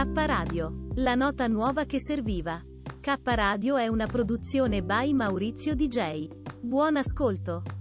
K 0.00 0.06
Radio. 0.14 0.86
La 0.94 1.14
nota 1.14 1.46
nuova 1.46 1.84
che 1.84 2.00
serviva. 2.00 2.58
K 3.00 3.18
Radio 3.22 3.76
è 3.76 3.86
una 3.86 4.06
produzione 4.06 4.82
by 4.82 5.12
Maurizio 5.12 5.74
DJ. 5.74 6.26
Buon 6.58 6.96
ascolto. 6.96 7.79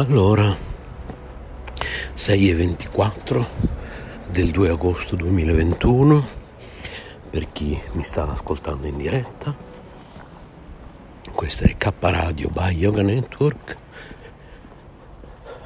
Allora, 0.00 0.56
6 2.14 2.48
e 2.48 2.54
24 2.54 3.46
del 4.30 4.50
2 4.50 4.70
agosto 4.70 5.14
2021, 5.14 6.26
per 7.28 7.52
chi 7.52 7.78
mi 7.92 8.02
sta 8.02 8.26
ascoltando 8.32 8.86
in 8.86 8.96
diretta, 8.96 9.54
questa 11.34 11.66
è 11.66 11.76
K 11.76 11.92
Radio 12.00 12.48
by 12.48 12.74
Yoga 12.76 13.02
Network, 13.02 13.76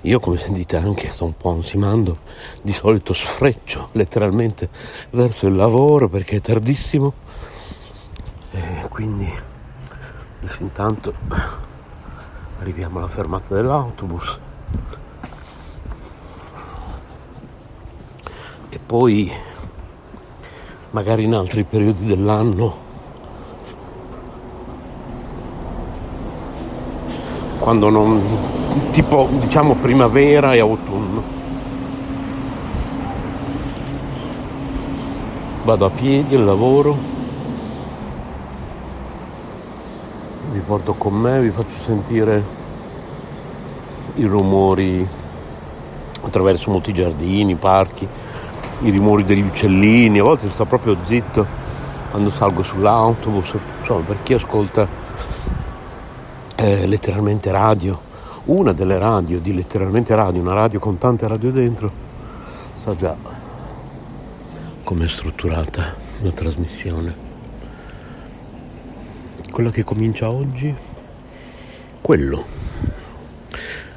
io 0.03 0.19
come 0.19 0.37
sentite 0.37 0.77
anche 0.77 1.09
sto 1.09 1.25
un 1.25 1.37
po' 1.37 1.51
ansimando 1.51 2.21
di 2.63 2.73
solito 2.73 3.13
sfreccio 3.13 3.89
letteralmente 3.91 4.67
verso 5.11 5.45
il 5.45 5.55
lavoro 5.55 6.09
perché 6.09 6.37
è 6.37 6.41
tardissimo. 6.41 7.13
E 8.49 8.87
quindi 8.89 9.31
intanto 10.57 11.13
arriviamo 12.57 12.97
alla 12.97 13.09
fermata 13.09 13.53
dell'autobus 13.53 14.39
e 18.73 18.79
poi 18.79 19.29
magari 20.91 21.25
in 21.25 21.33
altri 21.33 21.65
periodi 21.65 22.05
dell'anno 22.05 22.89
quando 27.59 27.89
non 27.89 28.21
tipo 28.91 29.27
diciamo 29.29 29.75
primavera 29.75 30.53
e 30.53 30.59
autunno 30.59 31.21
vado 35.65 35.85
a 35.85 35.89
piedi 35.89 36.35
al 36.35 36.45
lavoro 36.45 36.97
vi 40.49 40.59
porto 40.59 40.93
con 40.93 41.13
me 41.13 41.41
vi 41.41 41.49
faccio 41.49 41.77
sentire 41.85 42.43
i 44.15 44.23
rumori 44.23 45.05
attraverso 46.21 46.71
molti 46.71 46.93
giardini 46.93 47.55
parchi 47.55 48.07
i 48.83 48.91
rumori 48.91 49.23
degli 49.23 49.41
uccellini, 49.41 50.19
a 50.19 50.23
volte 50.23 50.49
sto 50.49 50.65
proprio 50.65 50.97
zitto 51.03 51.45
quando 52.09 52.31
salgo 52.31 52.63
sull'autobus, 52.63 53.55
insomma 53.79 54.03
per 54.03 54.23
chi 54.23 54.33
ascolta 54.33 54.87
eh, 56.55 56.87
letteralmente 56.87 57.51
radio, 57.51 57.99
una 58.45 58.73
delle 58.73 58.97
radio 58.97 59.39
di 59.39 59.53
letteralmente 59.53 60.15
radio, 60.15 60.41
una 60.41 60.53
radio 60.53 60.79
con 60.79 60.97
tante 60.97 61.27
radio 61.27 61.51
dentro, 61.51 61.91
sa 62.73 62.95
già 62.95 63.15
come 64.83 65.05
è 65.05 65.07
strutturata 65.07 65.95
la 66.19 66.31
trasmissione. 66.31 67.29
Quello 69.51 69.69
che 69.69 69.83
comincia 69.83 70.29
oggi, 70.29 70.73
quello 72.01 72.43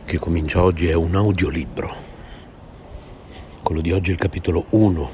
che 0.05 0.19
comincia 0.19 0.63
oggi 0.63 0.89
è 0.89 0.95
un 0.95 1.17
audiolibro 1.17 2.04
quello 3.65 3.81
di 3.81 3.93
oggi 3.93 4.11
è 4.11 4.13
il 4.13 4.19
capitolo 4.21 4.67
1. 4.69 5.11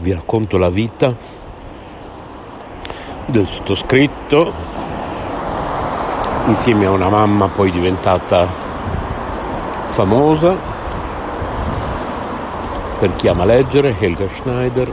Vi 0.00 0.10
racconto 0.10 0.56
la 0.56 0.70
vita 0.70 1.14
del 3.26 3.46
sottoscritto 3.46 4.54
insieme 6.46 6.86
a 6.86 6.92
una 6.92 7.10
mamma 7.10 7.48
poi 7.48 7.70
diventata 7.70 8.48
famosa 9.90 10.56
per 12.98 13.16
chi 13.16 13.28
ama 13.28 13.44
leggere, 13.44 13.96
Helga 13.98 14.28
Schneider, 14.28 14.92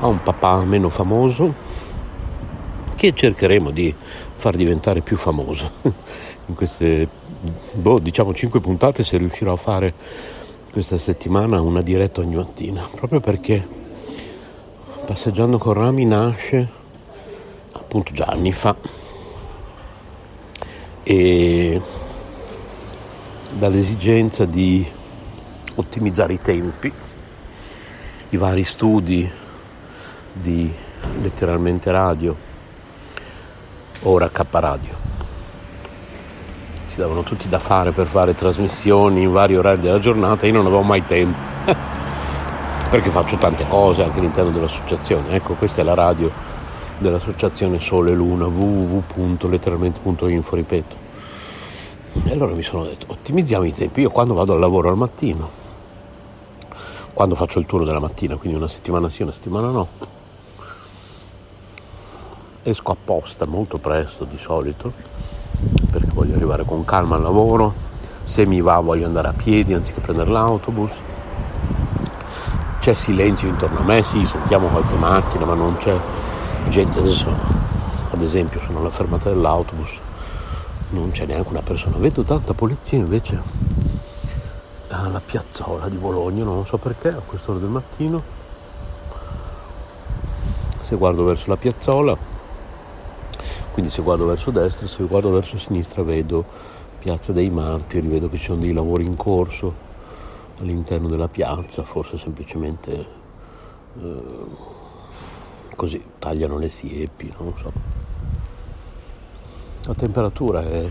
a 0.00 0.06
un 0.08 0.20
papà 0.20 0.64
meno 0.64 0.88
famoso 0.88 1.54
che 2.96 3.14
cercheremo 3.14 3.70
di 3.70 3.94
far 4.34 4.56
diventare 4.56 5.00
più 5.00 5.16
famoso 5.16 5.70
in 6.46 6.54
queste 6.54 7.08
boh, 7.72 7.98
diciamo 7.98 8.32
5 8.32 8.60
puntate 8.60 9.04
se 9.04 9.16
riuscirò 9.16 9.52
a 9.52 9.56
fare 9.56 9.94
questa 10.72 10.98
settimana 10.98 11.60
una 11.60 11.82
diretta 11.82 12.20
ogni 12.20 12.34
mattina, 12.34 12.86
proprio 12.94 13.20
perché 13.20 13.66
passeggiando 15.04 15.58
con 15.58 15.74
Rami 15.74 16.04
nasce 16.04 16.68
appunto 17.72 18.12
già 18.12 18.24
anni 18.26 18.52
fa. 18.52 18.76
E 21.02 21.80
dall'esigenza 23.52 24.44
di 24.44 24.86
ottimizzare 25.74 26.32
i 26.32 26.40
tempi, 26.40 26.92
i 28.30 28.36
vari 28.36 28.64
studi 28.64 29.30
di 30.32 30.72
letteralmente 31.20 31.90
radio, 31.90 32.34
ora 34.02 34.30
K 34.30 34.46
Radio 34.50 35.21
si 36.92 36.98
davano 36.98 37.22
tutti 37.22 37.48
da 37.48 37.58
fare 37.58 37.92
per 37.92 38.06
fare 38.06 38.34
trasmissioni 38.34 39.22
in 39.22 39.32
vari 39.32 39.56
orari 39.56 39.80
della 39.80 39.98
giornata, 39.98 40.46
io 40.46 40.52
non 40.52 40.66
avevo 40.66 40.82
mai 40.82 41.02
tempo, 41.06 41.38
perché 42.90 43.08
faccio 43.08 43.38
tante 43.38 43.66
cose 43.66 44.02
anche 44.02 44.18
all'interno 44.18 44.50
dell'associazione. 44.50 45.34
Ecco, 45.34 45.54
questa 45.54 45.80
è 45.80 45.84
la 45.84 45.94
radio 45.94 46.30
dell'associazione 46.98 47.80
Sole 47.80 48.12
Luna, 48.12 48.44
www.letteralmente.info, 48.44 50.54
ripeto. 50.54 50.96
E 52.24 52.30
allora 52.30 52.54
mi 52.54 52.62
sono 52.62 52.84
detto, 52.84 53.06
ottimizziamo 53.08 53.64
i 53.64 53.72
tempi. 53.72 54.02
Io 54.02 54.10
quando 54.10 54.34
vado 54.34 54.52
al 54.52 54.60
lavoro 54.60 54.90
al 54.90 54.98
mattino, 54.98 55.48
quando 57.14 57.34
faccio 57.36 57.58
il 57.58 57.64
turno 57.64 57.86
della 57.86 58.00
mattina, 58.00 58.36
quindi 58.36 58.58
una 58.58 58.68
settimana 58.68 59.08
sì, 59.08 59.22
una 59.22 59.32
settimana 59.32 59.70
no, 59.70 59.88
esco 62.62 62.92
apposta 62.92 63.46
molto 63.46 63.78
presto 63.78 64.24
di 64.24 64.36
solito 64.36 65.22
perché 65.90 66.08
voglio 66.12 66.34
arrivare 66.34 66.64
con 66.64 66.84
calma 66.84 67.16
al 67.16 67.22
lavoro, 67.22 67.74
se 68.24 68.46
mi 68.46 68.60
va 68.60 68.80
voglio 68.80 69.06
andare 69.06 69.28
a 69.28 69.32
piedi 69.32 69.74
anziché 69.74 70.00
prendere 70.00 70.30
l'autobus, 70.30 70.92
c'è 72.80 72.92
silenzio 72.92 73.48
intorno 73.48 73.80
a 73.80 73.82
me, 73.82 74.02
sì, 74.02 74.24
sentiamo 74.24 74.68
qualche 74.68 74.94
macchina, 74.96 75.44
ma 75.44 75.54
non 75.54 75.76
c'è 75.76 75.98
gente 76.68 76.98
adesso, 76.98 77.26
ad 78.10 78.22
esempio 78.22 78.60
sono 78.66 78.80
alla 78.80 78.90
fermata 78.90 79.28
dell'autobus, 79.28 79.90
non 80.90 81.10
c'è 81.10 81.26
neanche 81.26 81.48
una 81.48 81.62
persona. 81.62 81.96
Vedo 81.98 82.22
tanta 82.22 82.54
polizia 82.54 82.98
invece 82.98 83.40
alla 84.88 85.20
piazzola 85.24 85.88
di 85.88 85.96
Bologna, 85.96 86.44
non 86.44 86.66
so 86.66 86.76
perché, 86.76 87.08
a 87.08 87.20
quest'ora 87.24 87.58
del 87.58 87.70
mattino. 87.70 88.40
Se 90.80 90.96
guardo 90.96 91.24
verso 91.24 91.48
la 91.48 91.56
piazzola, 91.56 92.16
quindi 93.72 93.90
se 93.90 94.02
guardo 94.02 94.26
verso 94.26 94.50
destra, 94.50 94.86
se 94.86 95.02
guardo 95.04 95.30
verso 95.30 95.58
sinistra 95.58 96.02
vedo 96.02 96.44
Piazza 96.98 97.32
dei 97.32 97.50
Martiri, 97.50 98.06
vedo 98.06 98.28
che 98.28 98.36
ci 98.36 98.44
sono 98.44 98.60
dei 98.60 98.72
lavori 98.72 99.04
in 99.04 99.16
corso 99.16 99.74
all'interno 100.60 101.08
della 101.08 101.28
piazza, 101.28 101.82
forse 101.82 102.18
semplicemente 102.18 103.06
eh, 104.00 104.46
così 105.74 106.02
tagliano 106.18 106.58
le 106.58 106.68
siepi, 106.68 107.32
non 107.38 107.54
so. 107.56 107.72
La 109.84 109.94
temperatura 109.94 110.62
è 110.62 110.88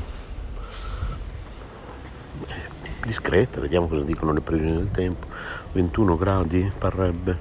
discreta, 3.06 3.62
vediamo 3.62 3.88
cosa 3.88 4.02
dicono 4.02 4.34
le 4.34 4.42
previsioni 4.42 4.78
del 4.78 4.92
tempo. 4.92 5.28
21 5.72 6.18
gradi 6.18 6.72
parrebbe. 6.78 7.40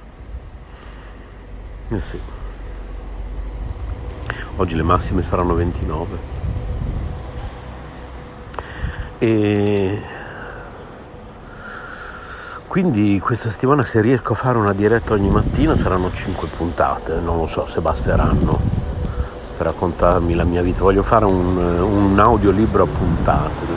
Eh 1.89 2.01
sì. 2.01 2.40
Oggi 4.57 4.75
le 4.75 4.83
massime 4.83 5.23
saranno 5.23 5.55
29. 5.55 6.39
E 9.17 10.01
quindi 12.67 13.19
questa 13.19 13.49
settimana 13.49 13.83
se 13.83 14.01
riesco 14.01 14.33
a 14.33 14.35
fare 14.35 14.57
una 14.57 14.73
diretta 14.73 15.13
ogni 15.13 15.29
mattina 15.29 15.75
saranno 15.75 16.11
5 16.11 16.47
puntate, 16.55 17.19
non 17.19 17.37
lo 17.37 17.45
so 17.45 17.65
se 17.65 17.81
basteranno 17.81 18.59
per 19.57 19.67
raccontarmi 19.67 20.33
la 20.35 20.43
mia 20.43 20.61
vita, 20.61 20.81
voglio 20.81 21.03
fare 21.03 21.25
un, 21.25 21.57
un 21.57 22.17
audiolibro 22.17 22.83
a 22.83 22.87
puntate, 22.87 23.67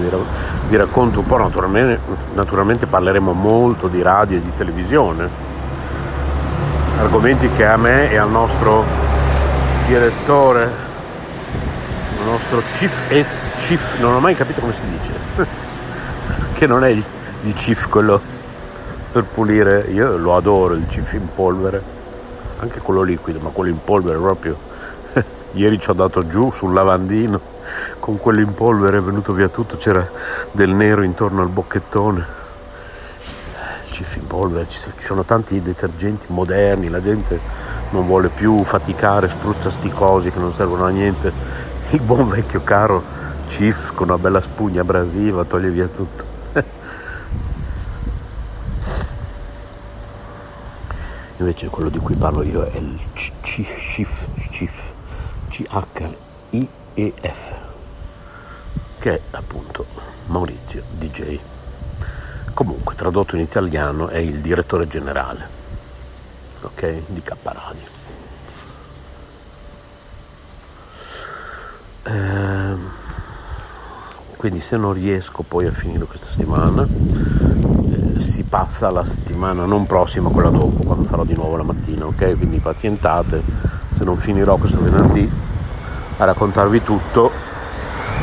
vi 0.69 0.77
racconto 0.77 1.21
un 1.21 1.27
po', 1.27 1.39
naturalmente, 1.39 2.01
naturalmente 2.35 2.87
parleremo 2.87 3.33
molto 3.33 3.89
di 3.89 4.01
radio 4.01 4.39
e 4.39 4.41
di 4.41 4.55
televisione, 4.55 5.29
argomenti 6.99 7.51
che 7.51 7.67
a 7.67 7.77
me 7.77 8.11
e 8.11 8.17
al 8.17 8.31
nostro 8.31 9.04
direttore, 9.87 10.71
il 12.19 12.27
nostro 12.27 12.63
chief 12.73 13.11
e 13.11 13.25
chief, 13.59 13.99
non 13.99 14.15
ho 14.15 14.21
mai 14.21 14.35
capito 14.35 14.61
come 14.61 14.75
si 14.75 14.85
dice, 14.87 15.13
che 16.53 16.67
non 16.67 16.85
è 16.85 16.89
il, 16.89 17.05
il 17.43 17.53
chief 17.55 17.89
quello 17.89 18.21
per 19.13 19.25
pulire, 19.25 19.87
io 19.91 20.17
lo 20.17 20.35
adoro, 20.35 20.75
il 20.75 20.87
chief 20.87 21.13
in 21.13 21.29
polvere, 21.33 21.83
anche 22.59 22.81
quello 22.81 23.03
liquido, 23.03 23.41
ma 23.41 23.51
quello 23.51 23.71
in 23.71 23.79
polvere 23.83 24.19
proprio 24.19 24.59
Ieri 25.53 25.79
ci 25.79 25.91
ho 25.91 25.93
dato 25.93 26.27
giù 26.27 26.51
sul 26.51 26.73
lavandino 26.73 27.41
con 28.01 28.19
quello 28.19 28.41
in 28.41 28.55
polvere, 28.55 28.99
è 28.99 29.03
venuto 29.03 29.33
via 29.33 29.49
tutto, 29.49 29.77
c'era 29.77 30.07
del 30.51 30.71
nero 30.71 31.03
intorno 31.03 31.43
al 31.43 31.49
bocchettone. 31.49 32.43
In 33.97 34.27
polvere, 34.27 34.69
ci 34.69 34.81
sono 34.99 35.25
tanti 35.25 35.63
detergenti 35.63 36.27
moderni, 36.31 36.89
la 36.89 37.01
gente 37.01 37.39
non 37.91 38.09
vuole 38.09 38.29
più 38.29 38.65
faticare, 38.65 39.29
spruzza 39.29 39.71
sti 39.71 39.89
cosi 39.91 40.31
che 40.31 40.41
non 40.41 40.53
servono 40.53 40.85
a 40.85 40.89
niente. 40.89 41.33
Il 41.91 42.01
buon 42.01 42.29
vecchio 42.29 42.65
caro 42.65 43.05
Cif 43.47 43.95
con 43.95 44.09
una 44.09 44.19
bella 44.19 44.41
spugna 44.41 44.81
abrasiva 44.81 45.45
toglie 45.45 45.71
via 45.71 45.87
tutto. 45.87 46.25
Invece 51.37 51.69
quello 51.69 51.89
di 51.89 51.99
cui 51.99 52.17
parlo 52.17 52.43
io 52.43 52.65
è 52.65 52.79
il 52.79 52.99
Cif, 53.13 54.27
Cif 54.51 54.93
C-H-I-E-F, 55.51 57.55
che 58.99 59.15
è 59.15 59.21
appunto 59.31 59.87
Maurizio 60.27 60.83
DJ. 60.97 61.54
Comunque, 62.55 62.95
tradotto 62.95 63.35
in 63.35 63.43
italiano, 63.43 64.07
è 64.07 64.19
il 64.19 64.39
direttore 64.39 64.87
generale, 64.87 65.49
ok, 66.63 67.03
di 67.09 67.21
K 67.21 67.35
Radio. 67.43 67.87
Ehm, 72.05 72.91
quindi 74.37 74.61
se 74.61 74.77
non 74.77 74.93
riesco 74.93 75.43
poi 75.43 75.67
a 75.67 75.73
finire 75.73 76.05
questa 76.05 76.29
settimana, 76.29 76.87
eh, 76.87 78.21
si 78.21 78.45
passa 78.45 78.87
alla 78.87 79.05
settimana 79.05 79.65
non 79.65 79.85
prossima, 79.85 80.31
quella 80.31 80.51
dopo, 80.51 80.77
quando 80.85 81.09
farò 81.09 81.25
di 81.25 81.35
nuovo 81.35 81.57
la 81.57 81.65
mattina, 81.65 82.07
ok? 82.07 82.37
Quindi 82.37 82.61
pazientate 82.61 83.43
se 83.95 84.05
non 84.05 84.17
finirò 84.17 84.57
questo 84.59 84.81
venerdì 84.81 85.29
a 86.19 86.25
raccontarvi 86.25 86.83
tutto 86.85 87.33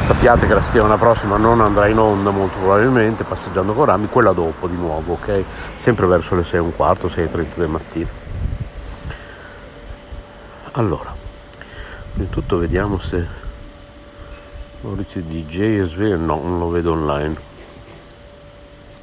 sappiate 0.05 0.45
che 0.45 0.53
la 0.53 0.61
settimana 0.61 0.97
prossima 0.97 1.38
non 1.38 1.61
andrà 1.61 1.88
in 1.88 1.97
onda 1.97 2.31
molto 2.31 2.57
probabilmente 2.57 3.23
passeggiando 3.23 3.73
con 3.73 3.85
rami 3.85 4.07
quella 4.07 4.33
dopo 4.33 4.67
di 4.67 4.75
nuovo 4.75 5.13
ok? 5.13 5.43
Sempre 5.75 6.07
verso 6.07 6.35
le 6.35 6.43
6 6.43 6.59
e 6.59 6.61
un 6.61 6.75
quarto 6.75 7.07
6 7.09 7.23
e 7.23 7.27
30 7.27 7.55
del 7.59 7.69
mattino. 7.69 8.09
Allora 10.73 11.13
prima 12.11 12.25
di 12.25 12.30
tutto 12.30 12.57
vediamo 12.57 12.99
se 12.99 13.25
Maurizio 14.81 15.21
DJ 15.21 15.80
è 15.81 15.85
sveglio 15.85 16.18
no 16.18 16.42
non 16.44 16.59
lo 16.59 16.69
vedo 16.69 16.92
online. 16.92 17.35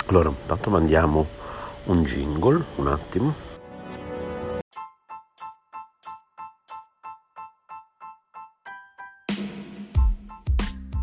Allora 0.06 0.28
intanto 0.28 0.70
mandiamo 0.70 1.26
un 1.84 2.02
jingle 2.02 2.64
un 2.76 2.86
attimo 2.86 3.47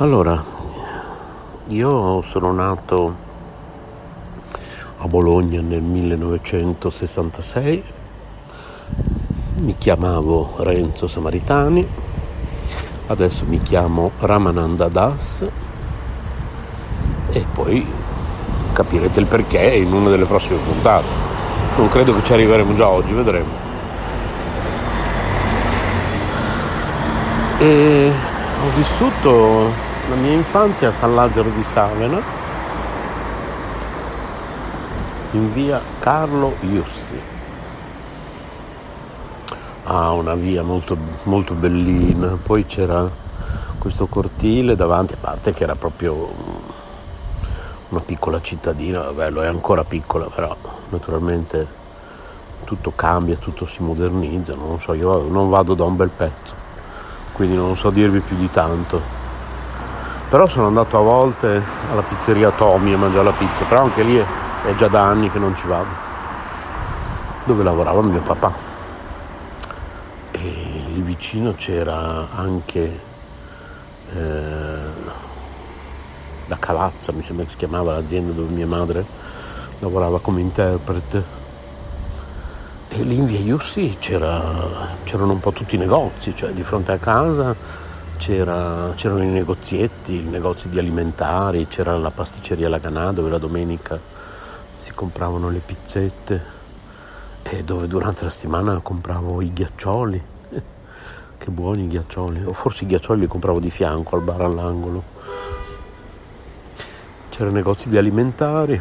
Allora, 0.00 0.42
io 1.66 2.22
sono 2.22 2.52
nato 2.52 3.14
a 4.96 5.06
Bologna 5.06 5.60
nel 5.60 5.82
1966, 5.82 7.84
mi 9.60 9.76
chiamavo 9.76 10.54
Renzo 10.60 11.06
Samaritani, 11.06 11.86
adesso 13.08 13.44
mi 13.44 13.60
chiamo 13.60 14.12
Ramananda 14.20 14.88
Das 14.88 15.42
e 17.32 17.44
poi 17.52 17.86
capirete 18.72 19.20
il 19.20 19.26
perché 19.26 19.74
in 19.74 19.92
una 19.92 20.08
delle 20.08 20.24
prossime 20.24 20.60
puntate. 20.60 21.08
Non 21.76 21.88
credo 21.88 22.14
che 22.14 22.22
ci 22.22 22.32
arriveremo 22.32 22.74
già 22.74 22.88
oggi, 22.88 23.12
vedremo. 23.12 23.52
E 27.58 28.12
ho 28.62 28.68
vissuto 28.76 29.88
la 30.10 30.16
mia 30.16 30.32
infanzia 30.32 30.88
a 30.88 30.92
San 30.92 31.12
Lazzaro 31.12 31.50
di 31.50 31.62
Savena, 31.62 32.20
in 35.30 35.52
via 35.52 35.80
Carlo 36.00 36.56
Iussi. 36.62 37.20
Ah, 39.84 40.10
una 40.10 40.34
via 40.34 40.64
molto, 40.64 40.96
molto 41.24 41.54
bellina, 41.54 42.36
poi 42.42 42.66
c'era 42.66 43.08
questo 43.78 44.08
cortile 44.08 44.74
davanti, 44.74 45.14
a 45.14 45.18
parte 45.20 45.52
che 45.52 45.62
era 45.62 45.76
proprio 45.76 46.32
una 47.90 48.00
piccola 48.00 48.40
cittadina, 48.40 49.02
vabbè, 49.02 49.30
lo 49.30 49.44
è 49.44 49.46
ancora 49.46 49.84
piccola, 49.84 50.26
però 50.26 50.56
naturalmente 50.88 51.78
tutto 52.64 52.92
cambia, 52.96 53.36
tutto 53.36 53.64
si 53.64 53.80
modernizza, 53.80 54.56
non 54.56 54.80
so, 54.80 54.92
io 54.92 55.24
non 55.28 55.48
vado 55.48 55.74
da 55.74 55.84
un 55.84 55.94
bel 55.94 56.10
pezzo, 56.10 56.54
quindi 57.32 57.54
non 57.54 57.76
so 57.76 57.90
dirvi 57.90 58.18
più 58.18 58.34
di 58.36 58.50
tanto 58.50 59.19
però 60.30 60.46
sono 60.46 60.68
andato 60.68 60.96
a 60.96 61.02
volte 61.02 61.60
alla 61.90 62.02
pizzeria 62.02 62.52
Tommy 62.52 62.92
a 62.92 62.96
mangiare 62.96 63.24
la 63.24 63.32
pizza 63.32 63.64
però 63.64 63.82
anche 63.82 64.04
lì 64.04 64.16
è, 64.16 64.24
è 64.64 64.74
già 64.76 64.86
da 64.86 65.02
anni 65.02 65.28
che 65.28 65.40
non 65.40 65.56
ci 65.56 65.66
vado. 65.66 66.08
Dove 67.44 67.64
lavorava 67.64 68.00
mio 68.02 68.20
papà. 68.20 68.52
E 70.30 70.84
lì 70.88 71.00
vicino 71.00 71.54
c'era 71.54 72.28
anche 72.32 73.00
eh, 74.14 74.78
la 76.46 76.58
Calazza 76.58 77.12
mi 77.12 77.22
sembra 77.22 77.44
che 77.44 77.50
si 77.50 77.56
chiamava 77.56 77.92
l'azienda 77.94 78.32
dove 78.32 78.52
mia 78.54 78.68
madre 78.68 79.04
lavorava 79.80 80.20
come 80.20 80.40
interprete. 80.40 81.38
E 82.88 83.02
lì 83.02 83.16
in 83.16 83.26
via 83.26 83.40
Iussi 83.40 83.96
c'era, 83.98 84.94
c'erano 85.02 85.32
un 85.32 85.40
po' 85.40 85.50
tutti 85.50 85.74
i 85.74 85.78
negozi 85.78 86.36
cioè 86.36 86.52
di 86.52 86.62
fronte 86.62 86.92
a 86.92 86.98
casa 86.98 87.88
c'era, 88.20 88.92
c'erano 88.96 89.22
i 89.22 89.28
negozietti, 89.28 90.16
i 90.16 90.24
negozi 90.24 90.68
di 90.68 90.78
alimentari, 90.78 91.66
c'era 91.68 91.96
la 91.96 92.10
pasticceria 92.10 92.68
Laganà 92.68 93.12
dove 93.12 93.30
la 93.30 93.38
domenica 93.38 93.98
si 94.76 94.92
compravano 94.92 95.48
le 95.48 95.60
pizzette 95.60 96.58
e 97.42 97.64
dove 97.64 97.86
durante 97.86 98.24
la 98.24 98.30
settimana 98.30 98.78
compravo 98.80 99.40
i 99.40 99.50
ghiaccioli. 99.50 100.22
che 101.38 101.50
buoni 101.50 101.84
i 101.84 101.88
ghiaccioli, 101.88 102.44
o 102.44 102.52
forse 102.52 102.84
i 102.84 102.86
ghiaccioli 102.86 103.20
li 103.20 103.26
compravo 103.26 103.58
di 103.58 103.70
fianco 103.70 104.16
al 104.16 104.22
bar 104.22 104.42
all'angolo. 104.42 105.02
C'erano 107.30 107.54
negozi 107.54 107.88
di 107.88 107.96
alimentari. 107.96 108.80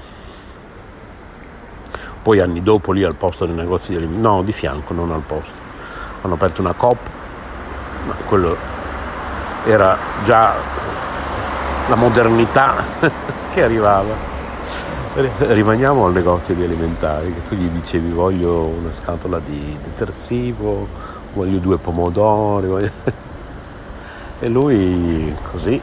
Poi 2.22 2.40
anni 2.42 2.62
dopo 2.62 2.92
lì 2.92 3.06
al 3.06 3.16
posto 3.16 3.46
dei 3.46 3.56
negozi 3.56 3.92
di 3.92 3.96
alimentari, 3.96 4.22
no, 4.22 4.44
di 4.44 4.52
fianco, 4.52 4.94
non 4.94 5.12
al 5.12 5.24
posto. 5.24 5.56
Hanno 6.24 6.34
aperto 6.34 6.60
una 6.60 6.74
COP, 6.74 6.98
ma 8.06 8.16
quello 8.28 8.79
era 9.66 9.98
già 10.24 10.54
la 11.88 11.96
modernità 11.96 12.76
che 13.52 13.64
arrivava. 13.64 14.28
Rimaniamo 15.40 16.06
al 16.06 16.14
negozio 16.14 16.54
di 16.54 16.64
alimentari 16.64 17.34
che 17.34 17.44
tu 17.44 17.56
gli 17.56 17.68
dicevi 17.70 18.12
voglio 18.12 18.68
una 18.68 18.92
scatola 18.94 19.40
di 19.40 19.76
detersivo 19.84 20.88
voglio 21.34 21.58
due 21.58 21.78
pomodori 21.78 22.68
voglio... 22.68 22.92
e 24.40 24.48
lui 24.48 25.36
così 25.52 25.82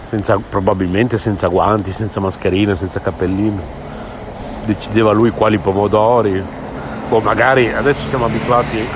senza, 0.00 0.38
probabilmente 0.38 1.18
senza 1.18 1.46
guanti 1.46 1.92
senza 1.92 2.18
mascherina 2.18 2.74
senza 2.74 3.00
cappellino. 3.00 3.86
Decideva 4.64 5.12
lui 5.12 5.30
quali 5.30 5.58
pomodori. 5.58 6.42
O 7.10 7.20
magari 7.20 7.72
adesso 7.72 8.06
siamo 8.08 8.26
abituati 8.26 8.86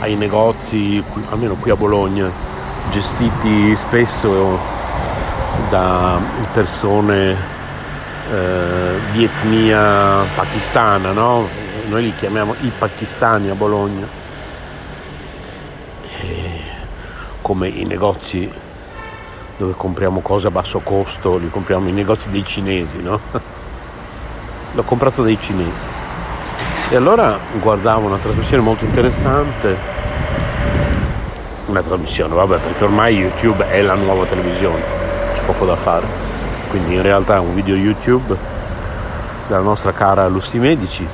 ai 0.00 0.14
negozi 0.16 1.02
almeno 1.30 1.54
qui 1.54 1.70
a 1.70 1.76
Bologna 1.76 2.48
gestiti 2.88 3.76
spesso 3.76 4.58
da 5.68 6.20
persone 6.52 7.36
eh, 8.30 8.98
di 9.12 9.24
etnia 9.24 10.24
pakistana, 10.34 11.12
no? 11.12 11.48
noi 11.88 12.02
li 12.02 12.14
chiamiamo 12.14 12.54
i 12.60 12.72
pakistani 12.76 13.50
a 13.50 13.54
Bologna, 13.54 14.06
e 16.20 16.60
come 17.40 17.68
i 17.68 17.84
negozi 17.84 18.50
dove 19.56 19.74
compriamo 19.76 20.20
cose 20.20 20.46
a 20.46 20.50
basso 20.50 20.78
costo, 20.78 21.36
li 21.36 21.50
compriamo 21.50 21.88
i 21.88 21.92
negozi 21.92 22.30
dei 22.30 22.44
cinesi, 22.44 23.02
no? 23.02 23.20
L'ho 24.72 24.82
comprato 24.84 25.22
dai 25.22 25.38
cinesi. 25.38 25.86
E 26.88 26.96
allora 26.96 27.38
guardavo 27.60 28.06
una 28.06 28.16
trasmissione 28.16 28.62
molto 28.62 28.84
interessante, 28.84 29.76
una 31.70 31.82
trasmissione, 31.82 32.34
vabbè, 32.34 32.58
perché 32.58 32.84
ormai 32.84 33.14
YouTube 33.14 33.64
è 33.66 33.80
la 33.80 33.94
nuova 33.94 34.26
televisione, 34.26 34.82
c'è 35.34 35.44
poco 35.44 35.64
da 35.64 35.76
fare. 35.76 36.06
Quindi 36.68 36.94
in 36.94 37.02
realtà 37.02 37.36
è 37.36 37.38
un 37.38 37.54
video 37.54 37.74
YouTube 37.74 38.36
della 39.46 39.60
nostra 39.60 39.92
cara 39.92 40.26
Lusti 40.28 40.58
Medici 40.58 41.06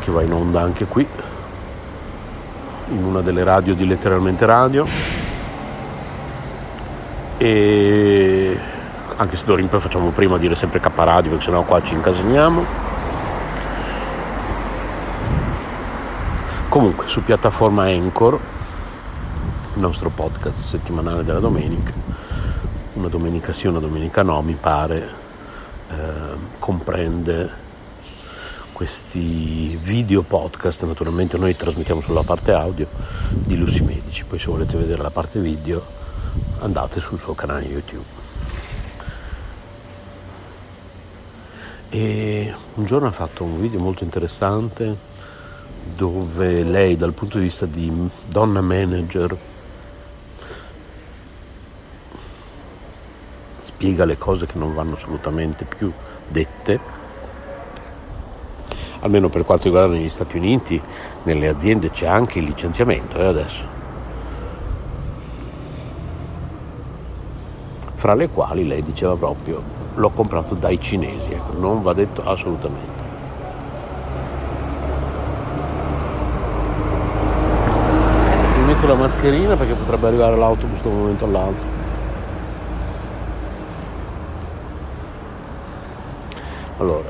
che 0.00 0.10
va 0.10 0.22
in 0.22 0.32
onda 0.32 0.60
anche 0.60 0.86
qui 0.86 1.06
in 2.88 3.04
una 3.04 3.20
delle 3.20 3.44
radio 3.44 3.74
di 3.74 3.86
letteralmente 3.86 4.44
radio. 4.44 4.86
E 7.38 8.60
anche 9.16 9.36
se 9.36 9.44
d'ora 9.46 9.60
in 9.60 9.68
poi 9.68 9.80
facciamo 9.80 10.10
prima 10.10 10.38
dire 10.38 10.54
sempre 10.54 10.80
K 10.80 10.90
radio 10.94 11.30
perché 11.30 11.44
sennò 11.44 11.62
qua 11.62 11.82
ci 11.82 11.94
incasiniamo. 11.94 12.90
Comunque 16.68 17.06
su 17.06 17.22
piattaforma 17.22 17.84
Anchor 17.84 18.38
il 19.74 19.80
nostro 19.80 20.10
podcast 20.10 20.58
settimanale 20.58 21.24
della 21.24 21.40
domenica. 21.40 21.92
Una 22.94 23.08
domenica 23.08 23.52
sì, 23.52 23.66
una 23.66 23.78
domenica 23.80 24.22
no, 24.22 24.42
mi 24.42 24.54
pare, 24.54 25.08
eh, 25.88 26.36
comprende 26.58 27.50
questi 28.72 29.78
video 29.80 30.22
podcast, 30.22 30.84
naturalmente 30.84 31.38
noi 31.38 31.56
trasmettiamo 31.56 32.00
sulla 32.00 32.22
parte 32.22 32.52
audio 32.52 32.86
di 33.30 33.56
Lucy 33.56 33.80
Medici, 33.80 34.24
poi 34.24 34.38
se 34.38 34.46
volete 34.46 34.76
vedere 34.76 35.00
la 35.00 35.10
parte 35.10 35.40
video 35.40 35.82
andate 36.58 37.00
sul 37.00 37.18
suo 37.18 37.34
canale 37.34 37.64
YouTube. 37.64 38.20
E 41.88 42.54
un 42.74 42.84
giorno 42.84 43.08
ha 43.08 43.12
fatto 43.12 43.44
un 43.44 43.60
video 43.60 43.80
molto 43.80 44.04
interessante 44.04 45.10
dove 45.94 46.62
lei 46.62 46.96
dal 46.96 47.12
punto 47.12 47.38
di 47.38 47.44
vista 47.44 47.66
di 47.66 48.10
donna 48.26 48.60
manager 48.60 49.50
spiega 53.62 54.04
le 54.04 54.18
cose 54.18 54.46
che 54.46 54.58
non 54.58 54.74
vanno 54.74 54.94
assolutamente 54.94 55.64
più 55.64 55.92
dette, 56.28 56.78
almeno 59.00 59.28
per 59.28 59.44
quanto 59.44 59.64
riguarda 59.64 59.94
negli 59.94 60.08
Stati 60.08 60.36
Uniti, 60.36 60.80
nelle 61.24 61.48
aziende 61.48 61.90
c'è 61.90 62.06
anche 62.06 62.38
il 62.38 62.44
licenziamento 62.44 63.18
eh, 63.18 63.26
adesso, 63.26 63.64
fra 67.94 68.14
le 68.14 68.28
quali 68.28 68.66
lei 68.66 68.82
diceva 68.82 69.14
proprio 69.14 69.62
l'ho 69.94 70.10
comprato 70.10 70.54
dai 70.54 70.80
cinesi, 70.80 71.32
ecco, 71.32 71.58
non 71.58 71.82
va 71.82 71.92
detto 71.92 72.22
assolutamente. 72.24 73.00
Mi 78.58 78.64
metto 78.64 78.86
la 78.86 78.94
mascherina 78.94 79.56
perché 79.56 79.74
potrebbe 79.74 80.06
arrivare 80.06 80.36
l'autobus 80.36 80.80
da 80.80 80.88
un 80.88 80.98
momento 80.98 81.24
all'altro. 81.24 81.81
Allora, 86.82 87.08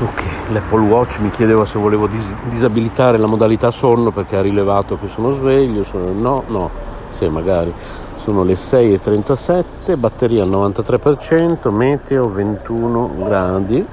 ok, 0.00 0.22
l'Apple 0.48 0.86
Watch 0.86 1.18
mi 1.20 1.30
chiedeva 1.30 1.64
se 1.64 1.78
volevo 1.78 2.06
dis- 2.06 2.34
disabilitare 2.50 3.16
la 3.16 3.26
modalità 3.26 3.70
sonno 3.70 4.10
perché 4.10 4.36
ha 4.36 4.42
rilevato 4.42 4.98
che 4.98 5.08
sono 5.08 5.32
sveglio, 5.32 5.84
sono 5.84 6.12
no, 6.12 6.42
no, 6.48 6.70
sì 7.12 7.26
magari. 7.28 7.72
Sono 8.16 8.42
le 8.42 8.54
6.37, 8.54 9.96
batteria 9.96 10.42
al 10.42 10.50
93%, 10.50 11.72
meteo 11.72 12.28
21 12.28 13.14
gradi, 13.16 13.86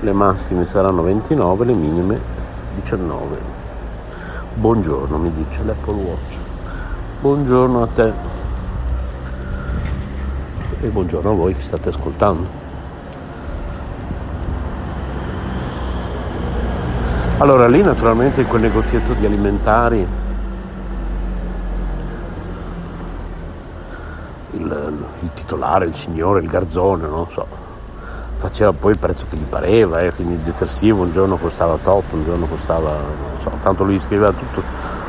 le 0.00 0.12
massime 0.12 0.66
saranno 0.66 1.02
29, 1.02 1.64
le 1.64 1.74
minime 1.74 2.20
19. 2.74 3.38
Buongiorno, 4.54 5.16
mi 5.16 5.32
dice 5.32 5.62
l'Apple 5.62 5.94
Watch. 5.94 6.38
Buongiorno 7.20 7.82
a 7.82 7.86
te 7.86 8.39
e 10.82 10.88
buongiorno 10.88 11.30
a 11.30 11.34
voi 11.34 11.52
che 11.52 11.60
state 11.60 11.90
ascoltando. 11.90 12.68
Allora 17.38 17.66
lì 17.68 17.82
naturalmente 17.82 18.40
in 18.40 18.46
quel 18.46 18.62
negozietto 18.62 19.12
di 19.14 19.26
alimentari 19.26 20.06
il, 24.52 25.06
il 25.20 25.32
titolare, 25.34 25.86
il 25.86 25.94
signore, 25.94 26.40
il 26.40 26.48
garzone, 26.48 27.06
non 27.06 27.26
so, 27.30 27.46
faceva 28.38 28.72
poi 28.72 28.92
il 28.92 28.98
prezzo 28.98 29.26
che 29.28 29.36
gli 29.36 29.44
pareva, 29.44 30.00
eh, 30.00 30.14
quindi 30.14 30.34
il 30.34 30.40
detersivo 30.40 31.02
un 31.02 31.10
giorno 31.10 31.36
costava 31.36 31.76
tot, 31.76 32.04
un 32.12 32.24
giorno 32.24 32.46
costava, 32.46 32.90
non 32.90 33.36
so, 33.38 33.50
tanto 33.60 33.84
lui 33.84 34.00
scriveva 34.00 34.32
tutto 34.32 34.62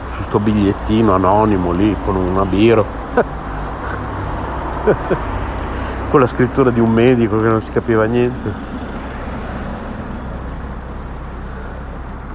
su 0.07 0.23
sto 0.23 0.39
bigliettino 0.39 1.13
anonimo 1.13 1.71
lì 1.71 1.95
con 2.03 2.17
una 2.17 2.45
biro. 2.45 2.99
con 6.11 6.19
la 6.19 6.27
scrittura 6.27 6.69
di 6.71 6.81
un 6.81 6.91
medico 6.91 7.37
che 7.37 7.47
non 7.47 7.61
si 7.61 7.71
capiva 7.71 8.03
niente. 8.03 8.53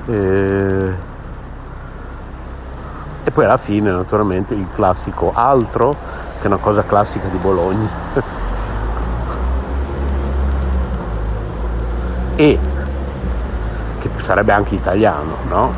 E, 0.07 0.95
e 3.23 3.31
poi 3.31 3.45
alla 3.45 3.59
fine 3.59 3.91
naturalmente 3.91 4.55
il 4.55 4.67
classico 4.71 5.31
altro, 5.35 5.91
che 5.91 6.45
è 6.45 6.47
una 6.47 6.57
cosa 6.57 6.85
classica 6.85 7.29
di 7.29 7.37
Bologna. 7.37 7.87
e 12.37 12.59
che 13.99 14.11
sarebbe 14.17 14.53
anche 14.53 14.75
italiano, 14.75 15.37
no? 15.49 15.71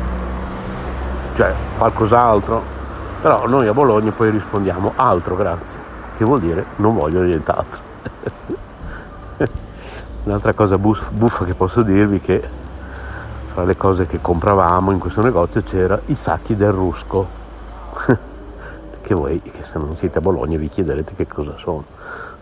Cioè 1.33 1.53
qualcos'altro. 1.77 2.77
Però 3.21 3.45
noi 3.45 3.67
a 3.67 3.73
Bologna 3.73 4.13
poi 4.13 4.29
rispondiamo 4.31 4.93
altro, 4.95 5.35
grazie, 5.35 5.77
che 6.15 6.23
vuol 6.23 6.39
dire 6.39 6.67
non 6.77 6.95
voglio 6.95 7.23
nient'altro. 7.23 7.88
Un'altra 10.23 10.53
cosa 10.53 10.77
buffa 10.77 11.45
che 11.45 11.53
posso 11.53 11.81
dirvi 11.81 12.17
è 12.17 12.21
che 12.21 12.49
fra 13.47 13.63
le 13.63 13.75
cose 13.75 14.05
che 14.05 14.21
compravamo 14.21 14.91
in 14.91 14.99
questo 14.99 15.21
negozio 15.21 15.63
c'era 15.63 15.99
i 16.05 16.15
sacchi 16.15 16.55
del 16.55 16.71
rusco, 16.71 17.27
che 19.01 19.13
voi 19.15 19.41
che 19.41 19.63
se 19.63 19.79
non 19.79 19.95
siete 19.95 20.19
a 20.19 20.21
Bologna 20.21 20.57
vi 20.57 20.69
chiederete 20.69 21.15
che 21.15 21.27
cosa 21.27 21.57
sono. 21.57 21.85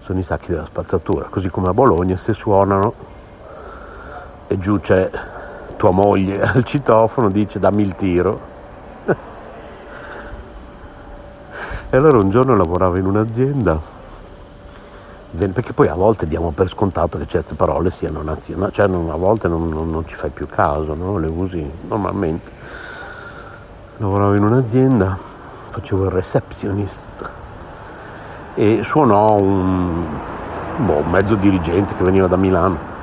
Sono 0.01 0.19
i 0.19 0.23
sacchi 0.23 0.51
della 0.51 0.65
spazzatura, 0.65 1.27
così 1.29 1.49
come 1.49 1.69
a 1.69 1.73
Bologna 1.73 2.15
se 2.17 2.33
suonano 2.33 2.93
e 4.47 4.57
giù 4.57 4.79
c'è 4.79 5.09
tua 5.75 5.91
moglie 5.91 6.41
al 6.43 6.63
citofono 6.63 7.29
dice 7.29 7.59
dammi 7.59 7.81
il 7.83 7.95
tiro. 7.95 8.55
e 11.89 11.95
allora 11.95 12.17
un 12.17 12.29
giorno 12.29 12.55
lavoravo 12.55 12.97
in 12.97 13.05
un'azienda, 13.05 13.79
perché 15.31 15.73
poi 15.73 15.87
a 15.87 15.93
volte 15.93 16.25
diamo 16.25 16.51
per 16.51 16.69
scontato 16.69 17.17
che 17.17 17.27
certe 17.27 17.53
parole 17.55 17.91
siano 17.91 18.21
nazionali, 18.21 18.71
cioè 18.71 18.85
a 18.85 19.17
volte 19.17 19.47
non, 19.47 19.67
non, 19.69 19.89
non, 19.89 20.07
ci 20.07 20.15
fai 20.15 20.29
più 20.29 20.47
caso, 20.47 20.93
no? 20.93 21.17
le 21.17 21.27
usi 21.27 21.69
normalmente. 21.87 22.51
Lavoravo 23.97 24.35
in 24.35 24.43
un'azienda, 24.43 25.17
facevo 25.69 26.05
il 26.05 26.11
receptionist 26.11 27.29
e 28.53 28.83
suonò 28.83 29.35
un, 29.39 30.05
boh, 30.77 30.97
un 30.97 31.09
mezzo 31.09 31.35
dirigente 31.35 31.95
che 31.95 32.03
veniva 32.03 32.27
da 32.27 32.37
Milano 32.37 32.95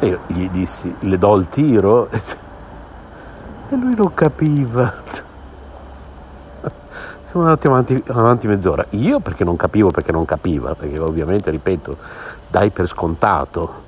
e 0.00 0.06
io 0.06 0.20
gli 0.28 0.48
dissi, 0.50 0.94
le 1.00 1.18
do 1.18 1.36
il 1.36 1.48
tiro? 1.48 2.08
E 3.70 3.76
lui 3.76 3.94
non 3.94 4.14
capiva. 4.14 4.94
Siamo 7.28 7.44
andati 7.44 7.66
avanti, 7.66 8.04
avanti 8.06 8.48
mezz'ora. 8.48 8.86
Io 8.92 9.20
perché 9.20 9.44
non 9.44 9.54
capivo, 9.54 9.90
perché 9.90 10.12
non 10.12 10.24
capiva, 10.24 10.74
perché 10.74 10.98
ovviamente, 10.98 11.50
ripeto, 11.50 11.94
dai 12.48 12.70
per 12.70 12.88
scontato 12.88 13.84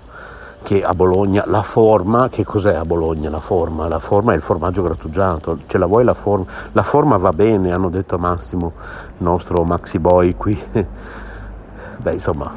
che 0.62 0.84
a 0.84 0.92
Bologna 0.92 1.44
la 1.46 1.62
forma, 1.62 2.28
che 2.28 2.44
cos'è 2.44 2.74
a 2.74 2.82
Bologna 2.82 3.30
la 3.30 3.40
forma? 3.40 3.88
La 3.88 3.98
forma 3.98 4.34
è 4.34 4.36
il 4.36 4.42
formaggio 4.42 4.82
grattugiato, 4.82 5.60
ce 5.68 5.78
la 5.78 5.86
vuoi 5.86 6.04
la 6.04 6.12
forma? 6.12 6.44
La 6.72 6.82
forma 6.82 7.16
va 7.16 7.30
bene, 7.30 7.72
hanno 7.72 7.88
detto 7.88 8.16
a 8.16 8.18
Massimo, 8.18 8.74
il 9.06 9.24
nostro 9.24 9.64
Maxi 9.64 9.98
Boy 9.98 10.34
qui. 10.36 10.62
Beh, 11.96 12.12
insomma, 12.12 12.52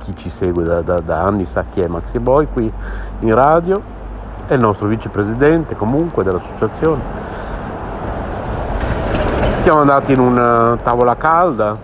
chi 0.00 0.14
ci 0.14 0.28
segue 0.28 0.62
da, 0.62 0.82
da, 0.82 1.00
da 1.00 1.22
anni 1.22 1.46
sa 1.46 1.64
chi 1.72 1.80
è 1.80 1.86
Maxi 1.86 2.18
Boy 2.18 2.48
qui 2.52 2.70
in 3.20 3.32
radio, 3.32 3.80
è 4.46 4.52
il 4.52 4.60
nostro 4.60 4.88
vicepresidente 4.88 5.74
comunque 5.74 6.22
dell'associazione. 6.22 7.51
Siamo 9.62 9.78
andati 9.78 10.12
in 10.12 10.18
una 10.18 10.76
tavola 10.82 11.16
calda, 11.16 11.78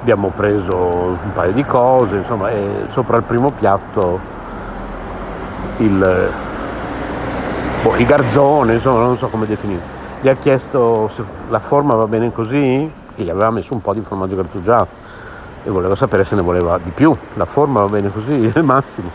abbiamo 0.00 0.32
preso 0.34 0.74
un 0.74 1.30
paio 1.32 1.52
di 1.52 1.64
cose, 1.64 2.16
insomma, 2.16 2.50
e 2.50 2.86
sopra 2.88 3.18
il 3.18 3.22
primo 3.22 3.48
piatto 3.52 4.18
il, 5.76 6.30
boh, 7.84 7.96
il 7.98 8.04
garzone, 8.04 8.72
insomma, 8.74 9.04
non 9.04 9.16
so 9.16 9.28
come 9.28 9.46
definire. 9.46 9.80
Gli 10.20 10.28
ha 10.28 10.34
chiesto 10.34 11.08
se 11.14 11.22
la 11.48 11.60
forma 11.60 11.94
va 11.94 12.08
bene 12.08 12.32
così, 12.32 12.92
e 13.14 13.22
gli 13.22 13.30
aveva 13.30 13.52
messo 13.52 13.74
un 13.74 13.80
po' 13.80 13.94
di 13.94 14.00
formaggio 14.00 14.34
grattugiato 14.34 14.88
e 15.62 15.70
volevo 15.70 15.94
sapere 15.94 16.24
se 16.24 16.34
ne 16.34 16.42
voleva 16.42 16.80
di 16.82 16.90
più. 16.90 17.14
La 17.34 17.44
forma 17.44 17.78
va 17.78 17.86
bene 17.86 18.10
così, 18.10 18.34
il 18.52 18.64
massimo. 18.64 19.08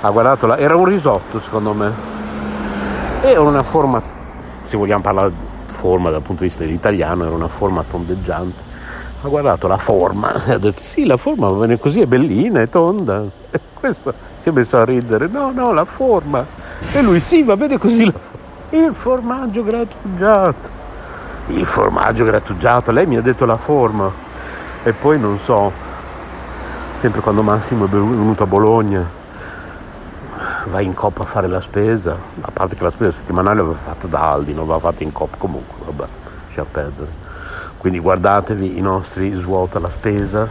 Ha 0.00 0.10
guardato, 0.10 0.46
la... 0.46 0.56
era 0.56 0.74
un 0.74 0.86
risotto 0.86 1.38
secondo 1.38 1.74
me. 1.74 1.92
Era 3.20 3.42
una 3.42 3.62
forma, 3.62 4.00
se 4.62 4.78
vogliamo 4.78 5.02
parlare 5.02 5.55
forma 5.76 6.10
dal 6.10 6.22
punto 6.22 6.42
di 6.42 6.48
vista 6.48 6.64
dell'italiano, 6.64 7.24
era 7.24 7.34
una 7.34 7.48
forma 7.48 7.84
tondeggiante. 7.88 8.74
Ha 9.22 9.28
guardato 9.28 9.68
la 9.68 9.76
forma 9.76 10.32
e 10.46 10.52
ha 10.52 10.58
detto 10.58 10.82
sì, 10.82 11.04
la 11.04 11.16
forma 11.16 11.48
va 11.48 11.58
bene 11.58 11.78
così, 11.78 12.00
è 12.00 12.06
bellina, 12.06 12.60
è 12.60 12.68
tonda. 12.68 13.22
E 13.50 13.60
questo 13.74 14.12
si 14.38 14.48
è 14.48 14.52
messo 14.52 14.78
a 14.78 14.84
ridere, 14.84 15.28
no, 15.28 15.52
no, 15.52 15.72
la 15.72 15.84
forma. 15.84 16.44
E 16.92 17.02
lui 17.02 17.20
sì, 17.20 17.42
va 17.42 17.56
bene 17.56 17.78
così 17.78 18.06
la 18.06 18.12
forma. 18.12 18.44
Il 18.70 18.94
formaggio 18.94 19.62
grattugiato. 19.62 20.74
Il 21.48 21.66
formaggio 21.66 22.24
grattugiato, 22.24 22.90
lei 22.90 23.06
mi 23.06 23.16
ha 23.16 23.22
detto 23.22 23.44
la 23.44 23.56
forma. 23.56 24.10
E 24.82 24.92
poi 24.92 25.18
non 25.18 25.38
so, 25.38 25.70
sempre 26.94 27.20
quando 27.20 27.42
Massimo 27.42 27.84
è 27.84 27.88
venuto 27.88 28.42
a 28.42 28.46
Bologna 28.46 29.24
va 30.68 30.80
in 30.80 30.94
coppa 30.94 31.22
a 31.22 31.26
fare 31.26 31.46
la 31.46 31.60
spesa, 31.60 32.16
a 32.40 32.50
parte 32.52 32.76
che 32.76 32.82
la 32.82 32.90
spesa 32.90 33.12
settimanale 33.12 33.62
va 33.62 33.74
fatta 33.74 34.06
da 34.06 34.30
Aldi, 34.30 34.54
non 34.54 34.66
va 34.66 34.78
fatta 34.78 35.02
in 35.02 35.12
coppa 35.12 35.36
comunque, 35.36 35.76
vabbè, 35.84 36.08
lascia 36.46 36.64
perdere. 36.64 37.24
Quindi 37.76 37.98
guardatevi 38.00 38.78
i 38.78 38.80
nostri 38.80 39.32
svuota 39.38 39.78
la 39.78 39.90
spesa 39.90 40.48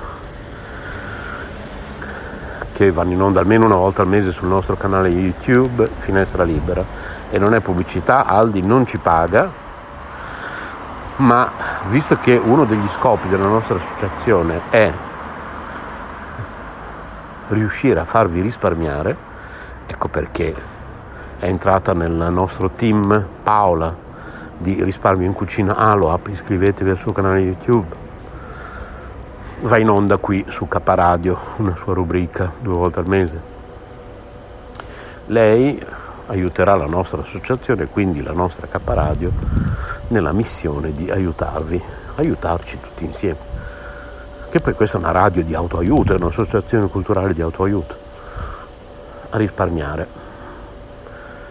che 2.71 2.91
vanno 2.91 3.13
in 3.13 3.21
onda 3.21 3.39
almeno 3.39 3.65
una 3.65 3.75
volta 3.75 4.01
al 4.01 4.07
mese 4.07 4.31
sul 4.31 4.47
nostro 4.47 4.75
canale 4.75 5.07
YouTube 5.09 5.89
Finestra 5.99 6.43
Libera 6.43 6.83
e 7.29 7.37
non 7.37 7.53
è 7.53 7.59
pubblicità, 7.61 8.25
Aldi 8.25 8.65
non 8.65 8.85
ci 8.85 8.97
paga, 8.97 9.49
ma 11.17 11.51
visto 11.87 12.15
che 12.15 12.39
uno 12.41 12.65
degli 12.65 12.87
scopi 12.89 13.27
della 13.27 13.47
nostra 13.47 13.75
associazione 13.75 14.61
è 14.69 14.91
riuscire 17.49 17.99
a 17.99 18.05
farvi 18.05 18.41
risparmiare, 18.41 19.33
ecco 19.87 20.07
perché 20.07 20.53
è 21.37 21.45
entrata 21.45 21.93
nel 21.93 22.11
nostro 22.31 22.71
team 22.71 23.25
Paola 23.43 23.93
di 24.57 24.83
risparmio 24.83 25.27
in 25.27 25.33
cucina 25.33 25.75
Aloap, 25.75 26.27
iscrivetevi 26.27 26.89
al 26.89 26.97
suo 26.97 27.11
canale 27.11 27.39
YouTube, 27.39 28.03
va 29.61 29.77
in 29.77 29.89
onda 29.89 30.17
qui 30.17 30.45
su 30.47 30.67
K 30.67 30.79
Radio, 30.83 31.37
una 31.57 31.75
sua 31.75 31.93
rubrica 31.93 32.51
due 32.61 32.73
volte 32.73 32.99
al 32.99 33.07
mese. 33.07 33.53
Lei 35.27 35.83
aiuterà 36.27 36.75
la 36.75 36.85
nostra 36.85 37.21
associazione, 37.21 37.87
quindi 37.89 38.23
la 38.23 38.31
nostra 38.31 38.67
K 38.67 38.79
Radio, 38.85 39.31
nella 40.07 40.31
missione 40.31 40.91
di 40.91 41.11
aiutarvi, 41.11 41.81
aiutarci 42.15 42.79
tutti 42.79 43.03
insieme. 43.03 43.53
Che 44.49 44.59
poi 44.61 44.73
questa 44.73 44.97
è 44.97 45.01
una 45.01 45.11
radio 45.11 45.43
di 45.43 45.53
autoaiuto, 45.53 46.13
è 46.13 46.17
un'associazione 46.17 46.87
culturale 46.87 47.33
di 47.33 47.41
autoaiuto, 47.41 47.97
risparmiare. 49.37 50.23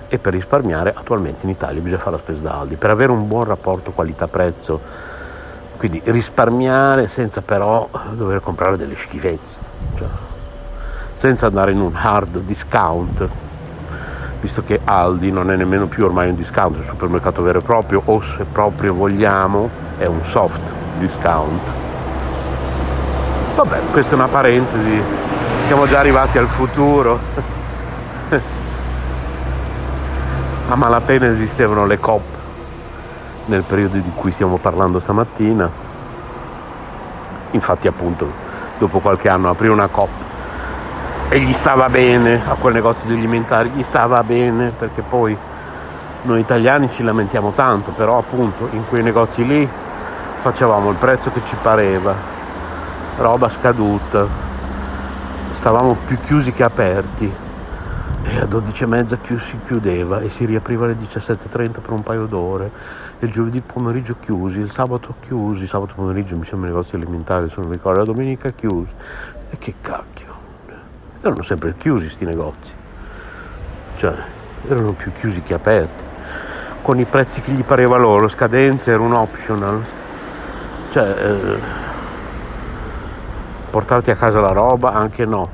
E 0.08 0.18
per 0.18 0.32
risparmiare 0.32 0.92
attualmente 0.94 1.44
in 1.44 1.50
Italia 1.50 1.80
bisogna 1.80 2.00
fare 2.00 2.16
la 2.16 2.22
spesa 2.22 2.40
da 2.40 2.60
Aldi, 2.60 2.76
per 2.76 2.90
avere 2.90 3.10
un 3.10 3.26
buon 3.26 3.44
rapporto 3.44 3.90
qualità-prezzo, 3.90 4.80
quindi 5.76 6.00
risparmiare 6.04 7.08
senza 7.08 7.40
però 7.40 7.88
dover 8.12 8.40
comprare 8.40 8.76
delle 8.76 8.96
schifezze, 8.96 9.56
cioè, 9.96 10.08
senza 11.14 11.46
andare 11.46 11.72
in 11.72 11.80
un 11.80 11.92
hard 11.94 12.40
discount, 12.40 13.28
visto 14.40 14.62
che 14.62 14.80
Aldi 14.84 15.32
non 15.32 15.50
è 15.50 15.56
nemmeno 15.56 15.86
più 15.86 16.04
ormai 16.04 16.28
un 16.28 16.36
discount, 16.36 16.76
è 16.76 16.78
un 16.78 16.84
supermercato 16.84 17.42
vero 17.42 17.58
e 17.58 17.62
proprio, 17.62 18.02
o 18.04 18.20
se 18.20 18.44
proprio 18.44 18.94
vogliamo 18.94 19.68
è 19.98 20.06
un 20.06 20.24
soft 20.24 20.72
discount 20.98 21.82
Vabbè, 23.54 23.82
questa 23.92 24.10
è 24.10 24.14
una 24.14 24.26
parentesi, 24.26 25.00
siamo 25.66 25.86
già 25.86 26.00
arrivati 26.00 26.38
al 26.38 26.48
futuro. 26.48 27.20
A 30.68 30.76
malapena 30.76 31.26
esistevano 31.26 31.84
le 31.86 31.98
COP 31.98 32.22
nel 33.46 33.62
periodo 33.62 33.98
di 33.98 34.10
cui 34.14 34.30
stiamo 34.32 34.56
parlando 34.56 34.98
stamattina. 34.98 35.70
Infatti 37.50 37.86
appunto 37.86 38.32
dopo 38.78 39.00
qualche 39.00 39.28
anno 39.28 39.50
aprì 39.50 39.68
una 39.68 39.88
COP 39.88 40.08
e 41.28 41.40
gli 41.40 41.52
stava 41.52 41.88
bene 41.88 42.40
a 42.46 42.54
quel 42.54 42.74
negozio 42.74 43.08
di 43.08 43.14
alimentari, 43.14 43.70
gli 43.70 43.82
stava 43.82 44.22
bene 44.22 44.70
perché 44.70 45.02
poi 45.02 45.36
noi 46.22 46.40
italiani 46.40 46.90
ci 46.90 47.02
lamentiamo 47.02 47.52
tanto, 47.52 47.90
però 47.90 48.18
appunto 48.18 48.68
in 48.72 48.88
quei 48.88 49.02
negozi 49.02 49.46
lì 49.46 49.68
facevamo 50.40 50.90
il 50.90 50.96
prezzo 50.96 51.30
che 51.30 51.42
ci 51.44 51.56
pareva 51.60 52.14
roba 53.18 53.48
scaduta, 53.48 54.26
stavamo 55.50 55.96
più 56.04 56.18
chiusi 56.20 56.52
che 56.52 56.64
aperti 56.64 57.43
e 58.22 58.38
a 58.38 58.44
12.30 58.44 59.40
si 59.40 59.58
chiudeva 59.66 60.20
e 60.20 60.30
si 60.30 60.44
riapriva 60.44 60.84
alle 60.84 60.96
17.30 60.96 61.80
per 61.80 61.90
un 61.90 62.02
paio 62.02 62.26
d'ore. 62.26 62.70
Il 63.20 63.30
giovedì 63.30 63.60
pomeriggio 63.60 64.16
chiusi, 64.20 64.58
il 64.58 64.70
sabato 64.70 65.14
chiusi, 65.20 65.66
sabato 65.66 65.94
pomeriggio 65.94 66.36
mi 66.36 66.44
sembra 66.44 66.68
i 66.68 66.72
negozi 66.72 66.94
alimentari, 66.94 67.48
se 67.50 67.60
non 67.60 67.70
ricordo, 67.70 67.98
la 67.98 68.04
domenica 68.04 68.50
chiusi. 68.50 68.90
E 69.50 69.58
che 69.58 69.74
cacchio, 69.80 70.34
erano 71.20 71.42
sempre 71.42 71.74
chiusi 71.76 72.08
sti 72.08 72.24
negozi, 72.24 72.72
cioè 73.96 74.14
erano 74.66 74.92
più 74.92 75.12
chiusi 75.12 75.42
che 75.42 75.54
aperti, 75.54 76.04
con 76.82 76.98
i 76.98 77.04
prezzi 77.04 77.40
che 77.40 77.52
gli 77.52 77.62
pareva 77.62 77.96
loro, 77.96 78.28
scadenze 78.28 78.90
era 78.90 79.00
un 79.00 79.14
optional, 79.14 79.84
cioè... 80.90 81.08
Eh, 81.08 81.82
portarti 83.74 84.12
a 84.12 84.14
casa 84.14 84.38
la 84.38 84.52
roba 84.52 84.92
anche 84.92 85.26
no 85.26 85.53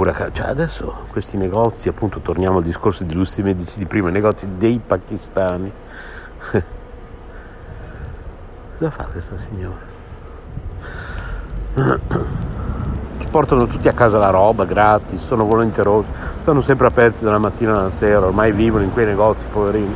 oppure 0.00 0.10
a 0.10 0.14
casa 0.14 0.32
cioè 0.32 0.48
adesso 0.48 1.04
questi 1.10 1.36
negozi 1.36 1.90
appunto 1.90 2.20
torniamo 2.20 2.56
al 2.58 2.62
discorso 2.64 3.04
degli 3.04 3.12
illustri 3.12 3.42
medici 3.42 3.76
di 3.78 3.84
prima 3.84 4.08
i 4.08 4.12
negozi 4.12 4.48
dei 4.56 4.80
pakistani. 4.84 5.70
Cosa 8.78 8.90
fa 8.90 9.04
questa 9.12 9.36
signora? 9.36 9.76
Ti 13.18 13.26
portano 13.30 13.66
tutti 13.66 13.88
a 13.88 13.92
casa 13.92 14.16
la 14.16 14.30
roba 14.30 14.64
gratis 14.64 15.22
sono 15.22 15.44
volenterosi 15.44 16.08
sono 16.40 16.62
sempre 16.62 16.86
aperti 16.86 17.22
dalla 17.22 17.36
mattina 17.36 17.78
alla 17.78 17.90
sera 17.90 18.24
ormai 18.24 18.52
vivono 18.52 18.82
in 18.84 18.92
quei 18.94 19.04
negozi 19.04 19.44
poverini. 19.52 19.94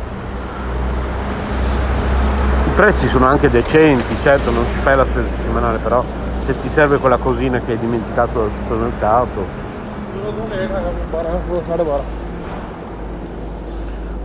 Prezzi 2.77 3.09
sono 3.09 3.25
anche 3.27 3.49
decenti, 3.49 4.14
certo 4.21 4.51
non 4.51 4.64
ci 4.71 4.79
fai 4.81 4.97
la 4.97 5.05
spesa 5.05 5.29
settimanale, 5.29 5.79
però 5.79 6.05
se 6.45 6.61
ti 6.61 6.69
serve 6.69 6.99
quella 6.99 7.17
cosina 7.17 7.59
che 7.61 7.73
hai 7.73 7.79
dimenticato 7.79 8.43
al 8.43 8.51
supermercato 8.51 9.63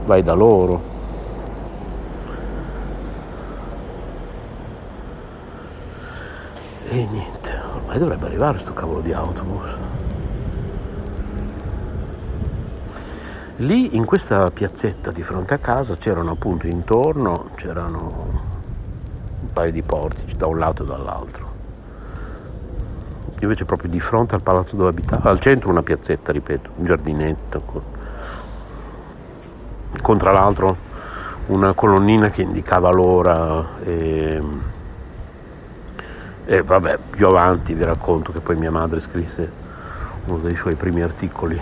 vai 0.09 0.23
da 0.23 0.33
loro. 0.33 0.97
E 6.85 7.07
niente 7.11 7.53
ormai 7.75 7.99
dovrebbe 7.99 8.25
arrivare 8.25 8.57
sto 8.57 8.73
cavolo 8.73 9.01
di 9.01 9.13
autobus. 9.13 9.69
Lì 13.57 13.95
in 13.95 14.05
questa 14.05 14.49
piazzetta 14.49 15.11
di 15.11 15.21
fronte 15.21 15.53
a 15.53 15.57
casa 15.59 15.95
c'erano 15.95 16.31
appunto 16.31 16.65
intorno 16.65 17.49
c'erano 17.55 18.41
un 19.41 19.51
paio 19.51 19.71
di 19.71 19.81
portici 19.83 20.37
da 20.37 20.47
un 20.47 20.57
lato 20.57 20.83
e 20.83 20.85
dall'altro 20.85 21.48
invece 23.45 23.65
proprio 23.65 23.89
di 23.89 23.99
fronte 23.99 24.35
al 24.35 24.43
palazzo 24.43 24.75
dove 24.75 24.89
abitava, 24.89 25.29
al 25.29 25.39
centro 25.39 25.69
una 25.69 25.81
piazzetta, 25.81 26.31
ripeto, 26.31 26.71
un 26.75 26.85
giardinetto, 26.85 27.61
con, 27.61 27.81
con 30.01 30.17
tra 30.17 30.31
l'altro 30.31 30.87
una 31.47 31.73
colonnina 31.73 32.29
che 32.29 32.41
indicava 32.41 32.91
l'ora 32.91 33.65
e, 33.83 34.41
e 36.45 36.61
vabbè, 36.61 36.99
più 37.09 37.27
avanti 37.27 37.73
vi 37.73 37.83
racconto 37.83 38.31
che 38.31 38.41
poi 38.41 38.55
mia 38.55 38.71
madre 38.71 38.99
scrisse 38.99 39.51
uno 40.25 40.39
dei 40.39 40.55
suoi 40.55 40.75
primi 40.75 41.01
articoli 41.01 41.59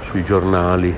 sui 0.00 0.24
giornali. 0.24 0.96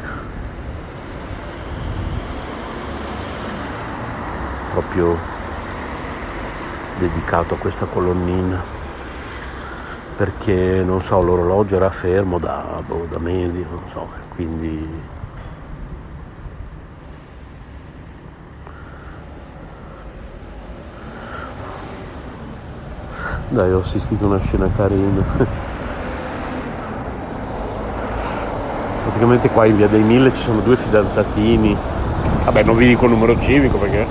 Proprio 4.72 5.18
dedicato 6.98 7.54
a 7.54 7.58
questa 7.58 7.86
colonnina 7.86 8.75
perché 10.16 10.82
non 10.82 11.02
so, 11.02 11.20
l'orologio 11.20 11.76
era 11.76 11.90
fermo 11.90 12.38
da, 12.38 12.82
boh, 12.86 13.06
da 13.10 13.18
mesi, 13.18 13.60
non 13.68 13.82
so, 13.92 14.08
quindi 14.34 14.88
dai 23.50 23.72
ho 23.72 23.80
assistito 23.80 24.24
a 24.24 24.28
una 24.28 24.40
scena 24.40 24.70
carina. 24.74 25.22
Praticamente 29.02 29.50
qua 29.50 29.66
in 29.66 29.76
via 29.76 29.88
dei 29.88 30.02
Mille 30.02 30.34
ci 30.34 30.42
sono 30.42 30.60
due 30.60 30.76
fidanzatini. 30.76 31.76
Vabbè 32.44 32.62
non 32.62 32.76
vi 32.76 32.86
dico 32.86 33.04
il 33.04 33.12
numero 33.12 33.38
civico 33.38 33.76
perché 33.78 34.06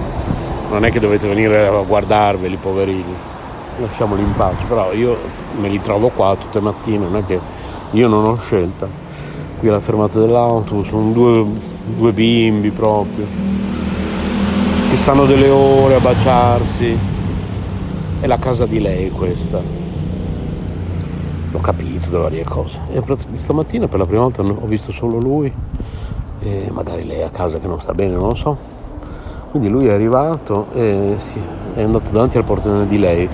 non 0.70 0.86
è 0.86 0.92
che 0.92 1.00
dovete 1.00 1.28
venire 1.28 1.68
a 1.68 1.82
guardarveli 1.82 2.58
poverini 2.58 3.34
lasciamoli 3.80 4.22
in 4.22 4.34
pace, 4.36 4.64
però 4.68 4.94
io 4.94 5.18
me 5.58 5.70
li 5.70 5.82
trovo 5.82 6.10
qua 6.10 6.36
tutte 6.36 6.60
le 6.60 6.66
mattine, 6.66 7.06
non 7.06 7.18
è 7.18 7.26
che 7.26 7.40
io 7.92 8.08
non 8.08 8.26
ho 8.26 8.36
scelta. 8.38 8.88
Qui 9.58 9.70
alla 9.70 9.80
fermata 9.80 10.20
dell'autobus 10.20 10.88
sono 10.88 11.12
due, 11.12 11.46
due 11.96 12.14
bimbi 12.14 12.72
proprio, 12.72 13.26
che 14.90 14.98
stanno 14.98 15.26
delle 15.26 15.50
ore 15.50 15.96
a 15.96 16.00
baciarsi. 16.00 17.14
È 18.20 18.28
la 18.28 18.38
casa 18.38 18.66
di 18.66 18.80
lei 18.80 19.10
questa. 19.12 19.62
L'ho 21.52 21.60
capito 21.60 22.10
da 22.10 22.20
varie 22.20 22.44
cose. 22.44 22.80
E 22.92 23.02
stamattina 23.38 23.88
per 23.88 24.00
la 24.00 24.06
prima 24.06 24.24
volta 24.24 24.42
ho 24.42 24.66
visto 24.66 24.92
solo 24.92 25.20
lui, 25.20 25.54
e 26.42 26.70
magari 26.72 27.06
lei 27.06 27.24
a 27.24 27.30
casa 27.30 27.58
che 27.58 27.68
non 27.68 27.80
sta 27.80 27.94
bene, 27.94 28.14
non 28.14 28.28
lo 28.30 28.36
so. 28.36 28.74
Quindi 29.56 29.72
lui 29.72 29.88
è 29.88 29.94
arrivato 29.94 30.68
e 30.74 31.16
è 31.76 31.82
andato 31.82 32.10
davanti 32.10 32.36
al 32.36 32.44
portone 32.44 32.86
di 32.88 33.00
lei 33.00 33.30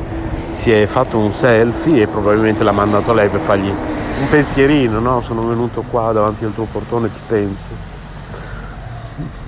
si 0.53 0.71
è 0.71 0.85
fatto 0.85 1.17
un 1.17 1.33
selfie 1.33 2.03
e 2.03 2.07
probabilmente 2.07 2.63
l'ha 2.63 2.71
mandato 2.71 3.09
a 3.09 3.15
lei 3.15 3.27
per 3.27 3.39
fargli 3.39 3.67
un 3.67 4.27
pensierino, 4.29 4.99
no? 4.99 5.23
Sono 5.23 5.41
venuto 5.41 5.81
qua 5.81 6.11
davanti 6.11 6.45
al 6.45 6.53
tuo 6.53 6.65
portone 6.65 7.07
e 7.07 7.11
ti 7.11 7.21
penso. 7.25 7.65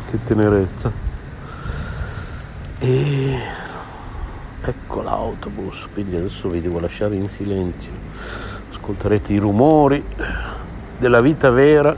Che 0.09 0.23
tenerezza. 0.23 0.91
E 2.79 3.37
ecco 4.59 5.01
l'autobus, 5.03 5.85
quindi 5.93 6.15
adesso 6.15 6.49
vi 6.49 6.59
devo 6.59 6.79
lasciare 6.79 7.13
in 7.13 7.29
silenzio. 7.29 7.91
Ascolterete 8.71 9.31
i 9.31 9.37
rumori 9.37 10.03
della 10.97 11.21
vita 11.21 11.51
vera 11.51 11.95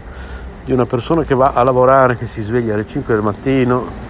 di 0.65 0.73
una 0.73 0.85
persona 0.85 1.23
che 1.23 1.33
va 1.33 1.53
a 1.53 1.63
lavorare, 1.63 2.17
che 2.17 2.27
si 2.27 2.41
sveglia 2.41 2.73
alle 2.73 2.85
5 2.85 3.13
del 3.13 3.23
mattino 3.23 4.03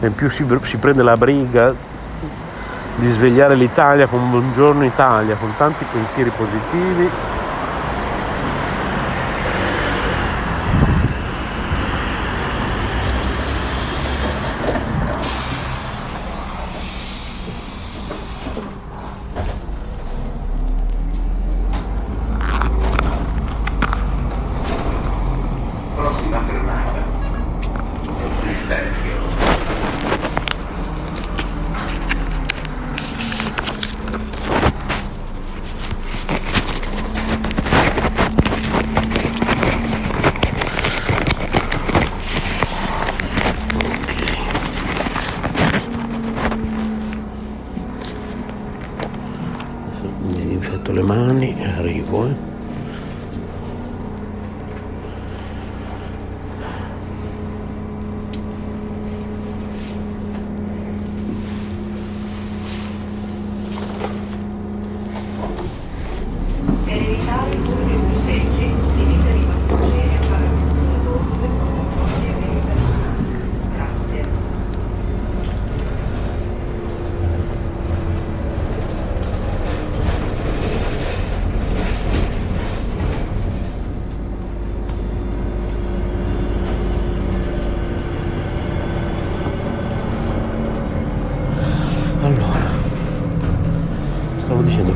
e 0.00 0.06
in 0.06 0.14
più 0.14 0.28
si, 0.28 0.46
si 0.64 0.76
prende 0.76 1.02
la 1.02 1.16
briga 1.16 1.74
di 2.96 3.08
svegliare 3.10 3.54
l'Italia 3.54 4.06
con 4.06 4.28
Buongiorno 4.28 4.84
Italia, 4.84 5.36
con 5.36 5.54
tanti 5.56 5.84
pensieri 5.90 6.30
positivi 6.30 7.10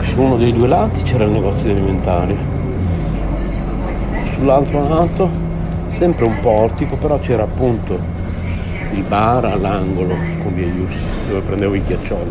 su 0.02 0.20
uno 0.20 0.36
dei 0.36 0.52
due 0.52 0.68
lati 0.68 1.02
c'era 1.02 1.24
il 1.24 1.30
negozio 1.30 1.64
di 1.64 1.70
alimentari. 1.70 2.36
Sull'altro 4.34 4.86
lato 4.86 5.30
sempre 5.86 6.26
un 6.26 6.38
portico 6.40 6.96
però 6.96 7.18
c'era 7.18 7.44
appunto 7.44 7.98
il 8.92 9.02
bar 9.04 9.44
all'angolo 9.44 10.14
con 10.42 10.54
via 10.54 10.66
Ius 10.66 10.94
dove 11.28 11.40
prendevo 11.40 11.74
i 11.74 11.82
ghiaccioli. 11.82 12.30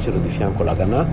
C'era 0.00 0.18
di 0.18 0.28
fianco 0.28 0.62
la 0.62 0.74
Ganà. 0.74 1.06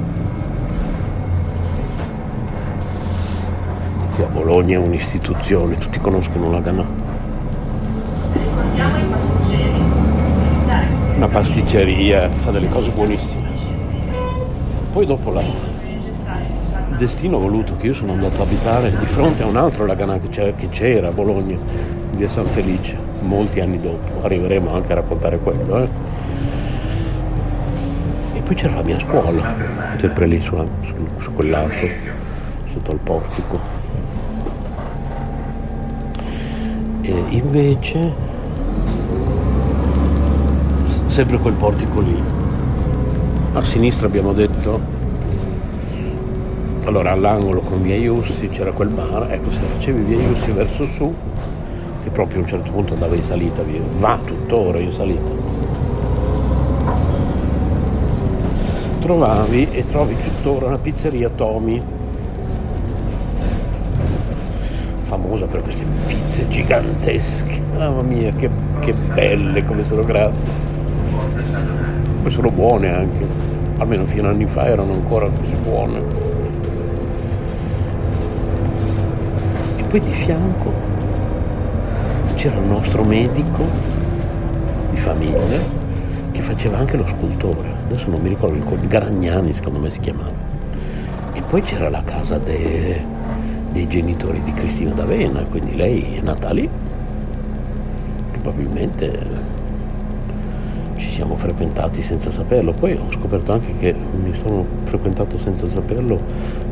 Che 4.13 4.23
a 4.23 4.27
Bologna 4.27 4.75
è 4.75 4.85
un'istituzione 4.85 5.77
tutti 5.77 5.99
conoscono 5.99 6.51
la 6.51 6.59
Ganà. 6.59 6.85
Una 11.15 11.27
pasticceria 11.27 12.29
fa 12.29 12.51
delle 12.51 12.67
cose 12.67 12.89
buonissime 12.89 13.50
poi 14.91 15.05
dopo 15.05 15.31
la 15.31 15.41
destino 16.97 17.37
ha 17.37 17.39
voluto 17.39 17.77
che 17.77 17.87
io 17.87 17.93
sono 17.93 18.11
andato 18.11 18.41
ad 18.41 18.47
abitare 18.47 18.91
di 18.91 19.05
fronte 19.05 19.41
a 19.41 19.45
un 19.45 19.55
altro 19.55 19.85
Laganà 19.85 20.19
che 20.19 20.69
c'era 20.69 21.07
a 21.07 21.11
Bologna, 21.11 21.57
via 22.15 22.29
San 22.29 22.45
Felice, 22.45 22.95
molti 23.21 23.59
anni 23.59 23.79
dopo. 23.79 24.23
Arriveremo 24.23 24.69
anche 24.69 24.91
a 24.91 24.95
raccontare 24.95 25.39
quello. 25.39 25.83
Eh. 25.83 25.89
E 28.33 28.41
poi 28.41 28.55
c'era 28.55 28.75
la 28.75 28.83
mia 28.83 28.99
scuola, 28.99 29.55
sempre 29.97 30.27
lì 30.27 30.41
su, 30.41 30.55
su, 30.81 30.93
su 31.17 31.33
quel 31.33 31.49
lato, 31.49 31.87
sotto 32.65 32.91
al 32.91 32.99
portico. 32.99 33.59
E 37.01 37.23
invece, 37.29 38.13
sempre 41.07 41.39
quel 41.39 41.53
portico 41.53 42.01
lì, 42.01 42.40
a 43.53 43.63
sinistra 43.63 44.07
abbiamo 44.07 44.33
detto 44.33 44.79
allora 46.85 47.11
all'angolo 47.11 47.61
con 47.61 47.81
via 47.81 47.95
Iussi 47.95 48.49
c'era 48.49 48.71
quel 48.71 48.89
bar 48.89 49.31
ecco 49.31 49.51
se 49.51 49.61
facevi 49.61 50.01
via 50.03 50.19
Iussi 50.19 50.51
verso 50.51 50.85
su 50.87 51.13
che 52.01 52.09
proprio 52.09 52.39
a 52.39 52.41
un 52.41 52.47
certo 52.47 52.71
punto 52.71 52.93
andava 52.93 53.15
in 53.15 53.23
salita 53.23 53.61
via, 53.61 53.81
va 53.97 54.19
tuttora 54.23 54.79
in 54.79 54.91
salita. 54.91 55.59
Trovavi 58.99 59.67
e 59.71 59.85
trovi 59.85 60.15
tuttora 60.21 60.69
la 60.69 60.77
pizzeria 60.77 61.29
Tomi 61.29 61.81
famosa 65.03 65.45
per 65.45 65.61
queste 65.61 65.85
pizze 66.07 66.47
gigantesche. 66.47 67.61
Mamma 67.77 68.01
mia 68.03 68.31
che, 68.31 68.49
che 68.79 68.93
belle 68.93 69.65
come 69.65 69.83
sono 69.83 70.03
grandi 70.03 70.69
poi 72.21 72.31
sono 72.31 72.51
buone 72.51 72.93
anche, 72.93 73.27
almeno 73.79 74.05
fino 74.05 74.27
a 74.27 74.31
anni 74.31 74.45
fa 74.45 74.65
erano 74.67 74.93
ancora 74.93 75.27
così 75.29 75.55
buone. 75.55 75.97
E 79.77 79.83
poi 79.83 79.99
di 79.99 80.11
fianco 80.11 80.71
c'era 82.35 82.57
il 82.57 82.65
nostro 82.65 83.03
medico 83.03 83.63
di 84.91 84.97
famiglia 84.97 85.59
che 86.31 86.41
faceva 86.41 86.77
anche 86.77 86.97
lo 86.97 87.07
scultore, 87.07 87.69
adesso 87.87 88.09
non 88.09 88.21
mi 88.21 88.29
ricordo, 88.29 88.55
il 88.55 88.87
Garagnani 88.87 89.51
secondo 89.53 89.79
me 89.79 89.89
si 89.89 89.99
chiamava. 89.99 90.49
E 91.33 91.41
poi 91.41 91.61
c'era 91.61 91.89
la 91.89 92.03
casa 92.03 92.37
de, 92.37 93.03
dei 93.71 93.87
genitori 93.87 94.41
di 94.43 94.53
Cristina 94.53 94.91
D'Avena, 94.91 95.43
quindi 95.43 95.75
lei 95.75 96.17
è 96.17 96.21
nata 96.21 96.51
lì, 96.51 96.69
probabilmente 98.31 99.50
ci 101.01 101.11
siamo 101.11 101.35
frequentati 101.35 102.03
senza 102.03 102.29
saperlo, 102.29 102.71
poi 102.71 102.93
ho 102.93 103.11
scoperto 103.11 103.51
anche 103.51 103.75
che 103.79 103.93
mi 103.93 104.33
sono 104.45 104.63
frequentato 104.83 105.39
senza 105.39 105.67
saperlo 105.67 106.19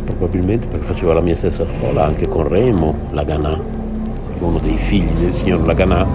probabilmente 0.06 0.68
perché 0.68 0.86
faceva 0.86 1.14
la 1.14 1.22
mia 1.22 1.36
stessa 1.36 1.66
scuola 1.78 2.06
anche 2.06 2.28
con 2.28 2.48
Remo 2.48 2.96
Laganà, 3.10 3.60
uno 4.40 4.60
dei 4.60 4.78
figli 4.78 5.12
del 5.20 5.34
signor 5.34 5.66
Laganà 5.66 6.06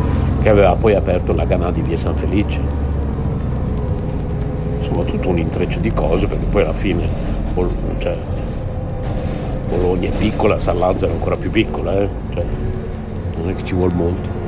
che 0.41 0.49
aveva 0.49 0.75
poi 0.75 0.95
aperto 0.95 1.35
Laganà 1.35 1.71
di 1.73 1.83
via 1.83 1.97
San 1.97 2.15
Felice. 2.15 2.61
Insomma 4.79 5.05
tutto 5.05 5.29
un 5.29 5.39
intreccio 5.39 5.81
di 5.81 5.93
cose 5.93 6.27
perché 6.27 6.47
poi 6.47 6.63
alla 6.63 6.73
fine 6.73 7.07
cioè, 7.99 8.17
Bologna 9.69 10.09
è 10.09 10.13
piccola, 10.13 10.59
San 10.59 10.79
Lazzaro 10.79 11.13
è 11.13 11.15
ancora 11.15 11.37
più 11.37 11.51
piccola, 11.51 12.01
eh? 12.01 12.09
cioè, 12.33 12.45
non 13.39 13.51
è 13.51 13.55
che 13.57 13.65
ci 13.65 13.75
vuole 13.75 13.95
molto. 13.95 14.44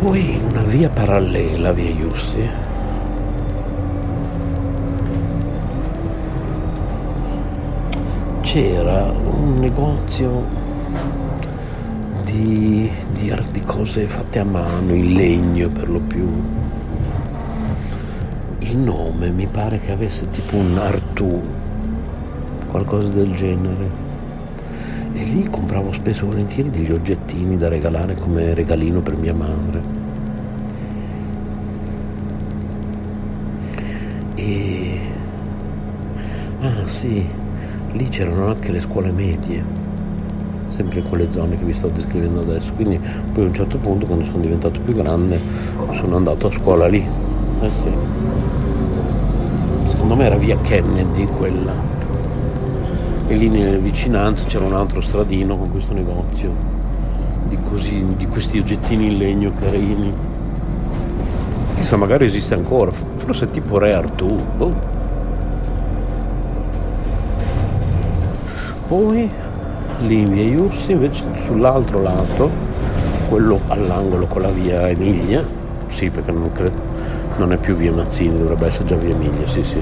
Poi 0.00 0.38
una 0.50 0.62
via 0.62 0.90
parallela, 0.90 1.72
via 1.72 1.90
Iussi, 1.90 2.48
c'era 8.42 9.10
un 9.10 9.54
negozio 9.54 10.44
di, 12.24 12.90
di, 13.12 13.34
di 13.50 13.60
cose 13.62 14.06
fatte 14.06 14.38
a 14.38 14.44
mano, 14.44 14.94
in 14.94 15.14
legno 15.14 15.68
per 15.70 15.88
lo 15.88 16.00
più. 16.00 16.28
Il 18.58 18.78
nome 18.78 19.30
mi 19.30 19.46
pare 19.46 19.78
che 19.78 19.92
avesse 19.92 20.28
tipo 20.28 20.56
un 20.56 20.78
Artù, 20.78 21.42
qualcosa 22.70 23.08
del 23.08 23.34
genere 23.34 24.05
e 25.16 25.24
lì 25.24 25.48
compravo 25.48 25.92
spesso 25.94 26.24
e 26.24 26.28
volentieri 26.28 26.68
degli 26.68 26.90
oggettini 26.90 27.56
da 27.56 27.68
regalare 27.68 28.14
come 28.16 28.52
regalino 28.52 29.00
per 29.00 29.16
mia 29.16 29.32
madre. 29.32 29.80
E... 34.34 35.00
Ah 36.60 36.86
sì, 36.86 37.26
lì 37.92 38.08
c'erano 38.08 38.48
anche 38.48 38.70
le 38.70 38.82
scuole 38.82 39.10
medie, 39.10 39.64
sempre 40.68 41.00
in 41.00 41.08
quelle 41.08 41.32
zone 41.32 41.56
che 41.56 41.64
vi 41.64 41.72
sto 41.72 41.88
descrivendo 41.88 42.40
adesso. 42.40 42.74
Quindi 42.74 43.00
poi 43.32 43.44
a 43.44 43.46
un 43.46 43.54
certo 43.54 43.78
punto, 43.78 44.06
quando 44.06 44.24
sono 44.26 44.40
diventato 44.40 44.80
più 44.80 44.94
grande, 44.94 45.40
sono 45.92 46.16
andato 46.16 46.48
a 46.48 46.50
scuola 46.50 46.86
lì. 46.88 47.02
Eh 47.62 47.68
sì. 47.70 47.90
Secondo 49.88 50.14
me 50.14 50.24
era 50.26 50.36
via 50.36 50.58
Kennedy 50.58 51.24
quella 51.24 51.95
e 53.28 53.34
lì 53.34 53.48
nelle 53.48 53.78
vicinanze 53.78 54.44
c'era 54.44 54.64
un 54.64 54.74
altro 54.74 55.00
stradino 55.00 55.56
con 55.56 55.70
questo 55.70 55.92
negozio 55.92 56.54
di, 57.48 57.58
così, 57.68 58.04
di 58.16 58.26
questi 58.26 58.58
oggettini 58.58 59.06
in 59.06 59.16
legno 59.18 59.52
carini. 59.58 60.12
Chissà 61.76 61.96
magari 61.96 62.26
esiste 62.26 62.54
ancora. 62.54 62.90
Forse 62.90 63.50
tipo 63.50 63.78
Re 63.78 63.92
Artù. 63.92 64.26
Boh. 64.56 64.94
poi 68.86 69.28
lì 69.98 70.18
in 70.20 70.32
via 70.32 70.44
Iussi 70.44 70.92
invece 70.92 71.22
sull'altro 71.44 72.00
lato 72.02 72.50
quello 73.28 73.58
all'angolo 73.66 74.26
con 74.26 74.42
la 74.42 74.50
via 74.50 74.88
Emilia. 74.88 75.44
Sì 75.92 76.10
perché 76.10 76.30
non, 76.30 76.50
credo, 76.52 76.80
non 77.38 77.52
è 77.52 77.56
più 77.56 77.74
via 77.74 77.92
Mazzini 77.92 78.36
dovrebbe 78.36 78.66
essere 78.66 78.84
già 78.84 78.96
via 78.96 79.14
Emilia 79.14 79.46
sì 79.48 79.64
sì 79.64 79.80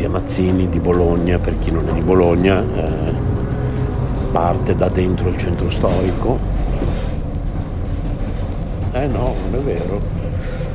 via 0.00 0.08
Mazzini 0.08 0.66
di 0.70 0.78
Bologna, 0.78 1.38
per 1.38 1.58
chi 1.58 1.70
non 1.70 1.86
è 1.86 1.92
di 1.92 2.00
Bologna, 2.00 2.62
eh, 2.62 3.12
parte 4.32 4.74
da 4.74 4.88
dentro 4.88 5.28
il 5.28 5.36
centro 5.36 5.68
storico. 5.70 6.38
Eh 8.92 9.06
no, 9.06 9.34
non 9.50 9.60
è 9.60 9.62
vero, 9.62 10.00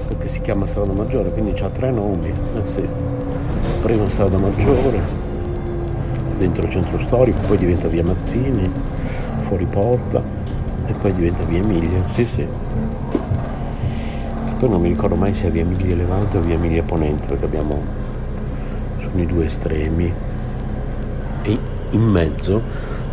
perché 0.10 0.30
si 0.30 0.42
chiama 0.42 0.68
strada 0.68 0.94
maggiore, 0.94 1.32
quindi 1.32 1.60
ha 1.60 1.70
tre 1.70 1.90
nomi. 1.90 2.28
Eh 2.30 2.66
sì. 2.68 2.88
Prima 3.82 4.08
strada 4.10 4.38
maggiore, 4.38 5.02
dentro 6.38 6.64
il 6.64 6.70
centro 6.70 7.00
storico, 7.00 7.40
poi 7.48 7.58
diventa 7.58 7.88
via 7.88 8.04
Mazzini, 8.04 8.70
fuori 9.42 9.66
porta 9.66 10.22
e 10.86 10.94
poi 10.94 11.14
diventa 11.14 11.44
via 11.46 11.64
Emilia. 11.64 12.04
Sì, 12.12 12.28
sì. 12.36 12.48
poi 14.60 14.70
non 14.70 14.82
mi 14.82 14.90
ricordo 14.90 15.16
mai 15.16 15.34
se 15.34 15.48
è 15.48 15.50
via 15.50 15.64
Emilia 15.64 15.96
Levante 15.96 16.38
o 16.38 16.42
via 16.42 16.54
Emilia 16.54 16.84
Ponente, 16.84 17.26
perché 17.26 17.46
abbiamo 17.46 18.05
nei 19.16 19.26
due 19.26 19.46
estremi 19.46 20.14
e 21.44 21.58
in 21.92 22.02
mezzo 22.02 22.62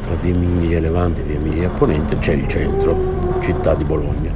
tra 0.02 0.14
via 0.20 0.34
Emilia 0.34 0.80
Levante 0.80 1.20
e 1.20 1.24
via 1.24 1.38
Emilia 1.38 1.68
Ponente 1.68 2.16
c'è 2.18 2.32
il 2.32 2.46
centro, 2.48 3.38
città 3.40 3.74
di 3.74 3.84
Bologna. 3.84 4.30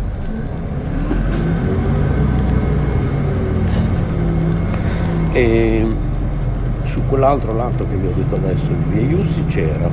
E 5.33 5.87
su 6.85 7.03
quell'altro 7.05 7.55
lato 7.55 7.87
che 7.87 7.97
vi 7.97 8.07
ho 8.07 8.13
detto 8.13 8.37
adesso 8.37 8.69
di 8.69 8.99
via 8.99 9.17
Iussi 9.17 9.45
c'era 9.47 9.91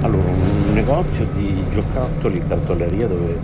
allora, 0.00 0.28
un 0.28 0.72
negozio 0.72 1.26
di 1.34 1.62
giocattoli, 1.70 2.42
cartoleria 2.46 3.08
dove 3.08 3.38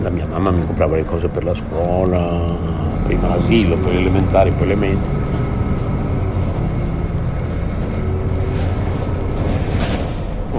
la 0.00 0.10
mia 0.10 0.26
mamma 0.26 0.50
mi 0.50 0.64
comprava 0.64 0.96
le 0.96 1.04
cose 1.04 1.28
per 1.28 1.44
la 1.44 1.54
scuola, 1.54 2.44
prima 3.02 3.28
l'asilo, 3.28 3.76
poi 3.76 3.92
le 3.94 4.00
elementari, 4.00 4.52
poi 4.52 4.66
le 4.68 4.74
medie 4.74 5.17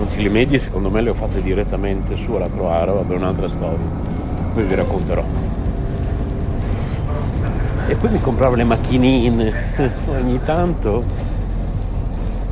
anzi 0.10 0.24
le 0.24 0.30
medie 0.30 0.58
secondo 0.58 0.90
me 0.90 1.02
le 1.02 1.12
ho 1.12 1.14
fatte 1.14 1.40
direttamente 1.40 2.18
su 2.18 2.34
alla 2.34 2.50
Croara, 2.50 2.94
vabbè 2.94 3.14
un'altra 3.14 3.48
storia, 3.48 3.86
poi 4.56 4.64
vi 4.64 4.74
racconterò. 4.74 5.24
E 7.86 7.96
poi 7.96 8.10
mi 8.10 8.20
compravo 8.20 8.56
le 8.56 8.64
macchinine, 8.64 9.54
ogni 10.10 10.40
tanto 10.44 11.04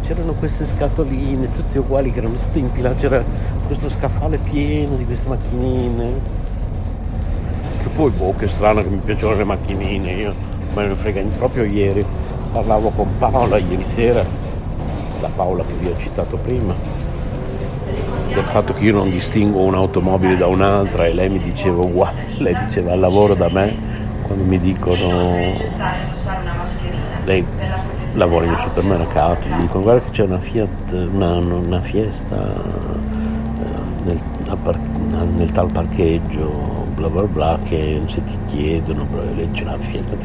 c'erano 0.03 0.33
queste 0.33 0.65
scatoline 0.65 1.51
tutte 1.51 1.79
uguali 1.79 2.11
che 2.11 2.19
erano 2.19 2.35
tutte 2.35 2.59
impilate, 2.59 2.95
c'era 2.99 3.23
questo 3.65 3.89
scaffale 3.89 4.37
pieno 4.37 4.95
di 4.95 5.05
queste 5.05 5.27
macchinine. 5.27 6.11
Che 7.81 7.89
poi 7.95 8.11
boh 8.11 8.35
che 8.35 8.47
strano 8.47 8.81
che 8.81 8.89
mi 8.89 9.01
piacevano 9.03 9.37
le 9.37 9.45
macchinine, 9.45 10.11
io 10.11 10.33
me 10.75 10.85
ne 10.85 10.95
frega 10.95 11.23
proprio 11.35 11.63
ieri 11.63 12.05
parlavo 12.51 12.91
con 12.91 13.07
Paola 13.17 13.57
ieri 13.57 13.83
sera, 13.83 14.23
la 15.21 15.29
Paola 15.35 15.63
che 15.63 15.73
vi 15.79 15.89
ho 15.89 15.97
citato 15.97 16.37
prima 16.37 17.06
del 18.37 18.45
fatto 18.45 18.73
che 18.73 18.83
io 18.83 18.93
non 18.93 19.09
distingo 19.09 19.63
un'automobile 19.63 20.37
da 20.37 20.45
un'altra 20.45 21.05
e 21.05 21.13
lei 21.13 21.27
mi 21.27 21.39
diceva 21.39 21.83
uguale, 21.83 22.27
lei 22.37 22.55
diceva 22.65 22.93
al 22.93 22.99
lavoro 22.99 23.33
da 23.33 23.49
me 23.49 24.05
quando 24.21 24.43
mi 24.43 24.59
dicono 24.59 25.23
lei 27.25 27.45
lavora 28.13 28.45
in 28.45 28.51
un 28.51 28.57
supermercato, 28.57 29.47
mi 29.47 29.61
dicono 29.61 29.83
guarda 29.83 30.01
che 30.01 30.09
c'è 30.11 30.23
una 30.23 30.39
Fiat, 30.39 31.09
una, 31.11 31.35
una 31.37 31.81
fiesta 31.81 32.35
eh, 32.35 34.03
nel, 34.05 34.21
nel, 35.35 35.51
tal 35.51 35.71
parcheggio, 35.71 36.85
bla 36.93 37.09
bla 37.09 37.23
bla, 37.23 37.59
che 37.63 38.01
se 38.05 38.23
ti 38.23 38.37
chiedono, 38.45 39.07
lei 39.35 39.49
la 39.63 39.77
Fiat, 39.79 40.15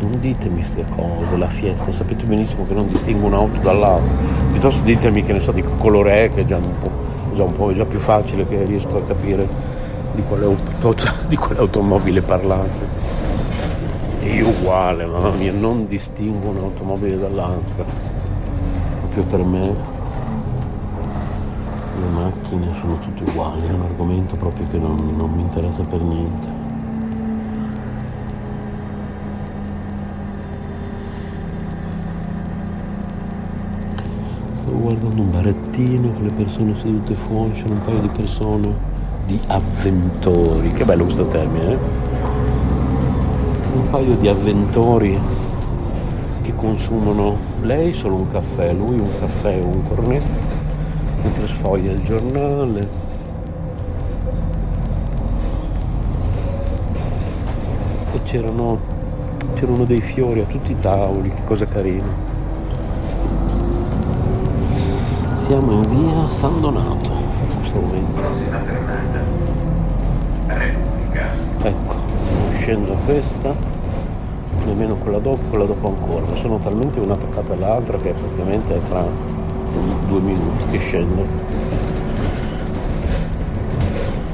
non 0.00 0.12
ditemi 0.20 0.56
queste 0.56 0.84
cose, 0.94 1.36
la 1.36 1.48
fiesta, 1.48 1.90
sapete 1.90 2.24
benissimo 2.24 2.64
che 2.66 2.74
non 2.74 2.88
distingo 2.88 3.26
un'auto 3.26 3.58
dall'altra, 3.60 4.12
piuttosto 4.50 4.80
ditemi 4.82 5.22
che 5.22 5.32
ne 5.32 5.40
so 5.40 5.52
di 5.52 5.62
che 5.62 5.76
colore 5.76 6.20
è, 6.20 6.28
che 6.28 6.40
è 6.40 6.44
già 6.44 6.56
un 6.56 6.78
po' 6.78 7.07
già 7.38 7.44
un 7.44 7.52
po' 7.52 7.72
già 7.72 7.84
più 7.84 8.00
facile 8.00 8.44
che 8.48 8.64
riesco 8.64 8.96
a 8.96 9.02
capire 9.02 9.48
di 10.12 10.22
quale, 10.22 10.56
di 11.28 11.36
quale 11.36 11.60
automobile 11.60 12.20
parlate. 12.20 13.06
Io 14.24 14.48
uguale, 14.48 15.06
mamma 15.06 15.30
mia, 15.30 15.52
non 15.52 15.86
distingo 15.86 16.50
un'automobile 16.50 17.16
dall'altra. 17.16 17.84
Proprio 19.00 19.24
per 19.24 19.44
me 19.44 19.62
le 22.00 22.08
macchine 22.12 22.74
sono 22.80 22.98
tutte 22.98 23.30
uguali, 23.30 23.68
è 23.68 23.70
un 23.70 23.82
argomento 23.82 24.36
proprio 24.36 24.66
che 24.66 24.78
non, 24.78 24.96
non 25.16 25.30
mi 25.30 25.42
interessa 25.42 25.82
per 25.82 26.00
niente. 26.00 26.56
Stavo 34.54 34.78
guardando 34.78 35.22
un 35.22 35.30
barettino 35.78 36.12
con 36.12 36.22
le 36.24 36.32
persone 36.32 36.76
sedute 36.80 37.14
fuori, 37.14 37.52
c'erano 37.52 37.74
un 37.74 37.84
paio 37.84 38.00
di 38.00 38.08
persone, 38.08 38.74
di 39.26 39.40
avventori, 39.46 40.72
che 40.72 40.84
bello 40.84 41.04
questo 41.04 41.26
termine, 41.26 41.72
eh? 41.72 41.78
Un 43.74 43.90
paio 43.90 44.16
di 44.16 44.28
avventori 44.28 45.18
che 46.42 46.54
consumano 46.54 47.36
lei 47.62 47.92
solo 47.92 48.16
un 48.16 48.30
caffè, 48.30 48.72
lui 48.72 48.98
un 48.98 49.10
caffè 49.20 49.60
o 49.62 49.66
un 49.66 49.82
cornetto, 49.86 50.30
mentre 51.22 51.46
sfoglia 51.46 51.92
il 51.92 52.02
giornale. 52.02 53.06
E 58.12 58.22
c'erano, 58.24 58.78
c'erano 59.54 59.84
dei 59.84 60.00
fiori 60.00 60.40
a 60.40 60.44
tutti 60.44 60.72
i 60.72 60.78
tavoli, 60.80 61.30
che 61.30 61.44
cosa 61.44 61.66
carina. 61.66 62.36
Siamo 65.48 65.72
in 65.72 65.80
via 65.80 66.28
San 66.28 66.60
Donato 66.60 67.10
in 67.10 67.56
questo 67.56 67.80
momento. 67.80 68.22
Ecco, 71.62 71.94
uscendo 72.50 72.92
questa, 73.06 73.54
nemmeno 74.66 74.96
quella 74.96 75.18
dopo, 75.18 75.38
quella 75.48 75.64
dopo 75.64 75.88
ancora. 75.88 76.36
Sono 76.36 76.58
talmente 76.58 77.00
una 77.00 77.14
attaccata 77.14 77.54
all'altra 77.54 77.96
che 77.96 78.12
praticamente 78.12 78.74
è 78.74 78.80
tra 78.88 79.06
due 80.06 80.20
minuti 80.20 80.64
che 80.70 80.78
scendo. 80.80 81.24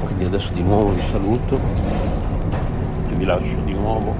Quindi 0.03 0.25
adesso 0.25 0.51
di 0.51 0.63
nuovo 0.63 0.89
vi 0.89 1.01
saluto 1.09 1.57
e 3.07 3.15
vi 3.15 3.23
lascio 3.23 3.55
di 3.63 3.73
nuovo 3.73 4.13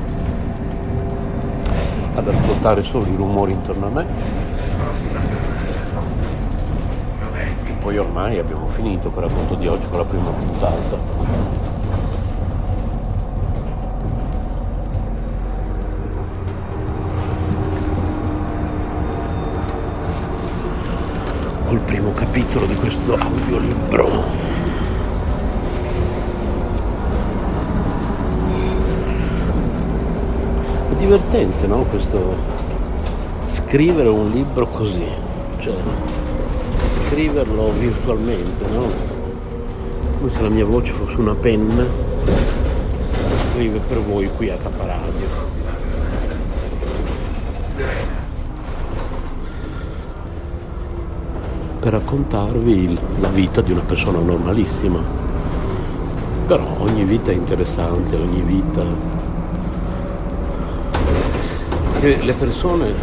ad 2.16 2.26
ascoltare 2.26 2.84
solo 2.84 3.06
i 3.06 3.16
rumori 3.18 3.52
intorno 3.52 3.88
a 3.88 3.90
me 3.90 4.46
poi 7.86 8.00
ormai 8.00 8.40
abbiamo 8.40 8.66
finito 8.70 9.12
per 9.12 9.26
racconto 9.26 9.54
di 9.54 9.68
oggi 9.68 9.88
con 9.88 10.00
la 10.00 10.06
prima 10.06 10.32
puntata. 10.32 10.98
Col 21.68 21.80
primo 21.82 22.12
capitolo 22.14 22.66
di 22.66 22.74
questo 22.74 23.14
audiolibro. 23.14 24.24
È 30.90 30.96
divertente, 30.98 31.68
no? 31.68 31.84
Questo 31.84 32.36
scrivere 33.44 34.10
un 34.10 34.26
libro 34.32 34.66
così. 34.70 35.06
Cioè, 35.60 36.25
scriverlo 37.08 37.72
virtualmente, 37.72 38.66
no? 38.70 38.88
Come 40.18 40.30
se 40.30 40.42
la 40.42 40.50
mia 40.50 40.66
voce 40.66 40.92
fosse 40.92 41.20
una 41.20 41.36
penna 41.36 41.86
scrive 43.52 43.80
per 43.80 44.02
voi 44.02 44.30
qui 44.36 44.50
a 44.50 44.58
Caparadio. 44.58 45.28
Per 51.80 51.94
raccontarvi 51.94 53.00
la 53.20 53.30
vita 53.30 53.62
di 53.62 53.72
una 53.72 53.84
persona 53.84 54.20
normalissima. 54.20 55.00
Però 56.48 56.76
ogni 56.80 57.04
vita 57.04 57.32
è 57.32 57.34
interessante, 57.34 58.16
ogni 58.16 58.42
vita... 58.42 58.84
Le 62.02 62.34
persone 62.34 62.94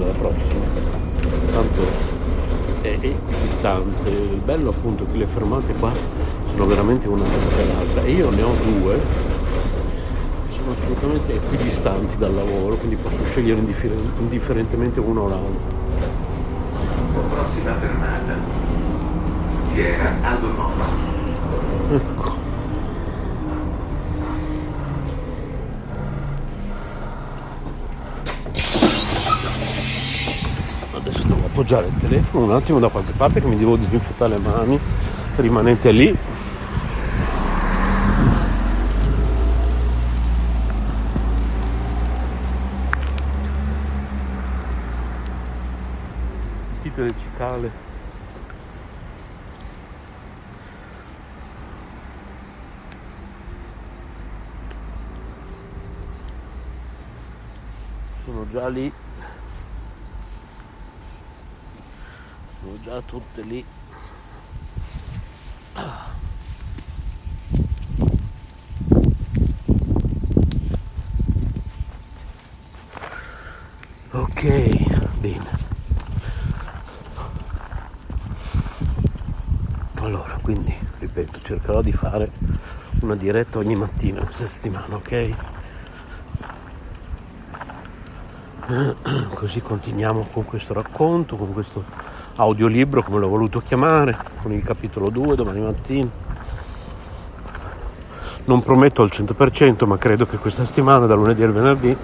facendo 0.00 0.06
la 0.06 0.12
prossima. 0.12 0.64
Tanto 1.52 1.82
è 2.80 2.98
equidistante. 3.00 4.08
Il 4.08 4.40
bello 4.42 4.70
appunto 4.70 5.04
è 5.04 5.06
che 5.10 5.18
le 5.18 5.26
fermate 5.26 5.74
qua 5.74 5.92
sono 6.50 6.66
veramente 6.66 7.08
una 7.08 7.22
davanti 7.22 7.60
all'altra. 7.60 8.02
E 8.02 8.10
io 8.10 8.30
ne 8.30 8.42
ho 8.42 8.54
due 8.80 8.98
che 10.48 10.56
sono 10.56 10.72
assolutamente 10.72 11.34
equidistanti 11.34 12.16
dal 12.16 12.34
lavoro, 12.34 12.76
quindi 12.76 12.96
posso 12.96 13.22
scegliere 13.24 13.58
indiffer- 13.58 13.94
indifferentemente 14.18 15.00
uno 15.00 15.22
o 15.22 15.28
l'altro. 15.28 15.78
Prossima 17.28 17.74
fermata. 17.78 18.34
Fiera 19.72 20.16
Aldo 20.22 20.46
Nova. 20.46 20.84
Ecco. 21.90 22.29
Appoggiare 31.60 31.88
il 31.88 31.98
telefono 31.98 32.46
un 32.46 32.52
attimo 32.52 32.78
da 32.78 32.88
qualche 32.88 33.12
parte 33.12 33.38
che 33.38 33.46
mi 33.46 33.58
devo 33.58 33.76
disinfettare 33.76 34.38
le 34.38 34.38
mani 34.38 34.80
rimanete 35.36 35.92
lì. 35.92 36.16
Sentite 46.82 47.02
le 47.02 47.14
cicale 47.20 47.70
sono 58.24 58.46
già 58.50 58.68
lì 58.68 58.90
già 62.82 63.00
tutte 63.02 63.42
lì. 63.42 63.64
Ok 74.12 75.18
bene. 75.20 75.58
Allora 79.96 80.38
quindi 80.42 80.74
ripeto 80.98 81.38
cercherò 81.38 81.82
di 81.82 81.92
fare 81.92 82.32
una 83.02 83.14
diretta 83.14 83.58
ogni 83.58 83.76
mattina 83.76 84.24
questa 84.24 84.48
settimana 84.48 84.96
ok? 84.96 85.30
Così 89.34 89.60
continuiamo 89.60 90.28
con 90.32 90.44
questo 90.44 90.72
racconto 90.72 91.36
con 91.36 91.52
questo 91.52 91.84
audiolibro 92.40 93.02
come 93.02 93.18
l'ho 93.18 93.28
voluto 93.28 93.60
chiamare, 93.60 94.16
con 94.42 94.52
il 94.52 94.62
capitolo 94.62 95.08
2 95.10 95.36
domani 95.36 95.60
mattina. 95.60 96.08
Non 98.44 98.62
prometto 98.62 99.02
al 99.02 99.10
100%, 99.12 99.86
ma 99.86 99.98
credo 99.98 100.26
che 100.26 100.38
questa 100.38 100.64
settimana, 100.64 101.06
da 101.06 101.14
lunedì 101.14 101.42
al 101.42 101.52
venerdì, 101.52 101.96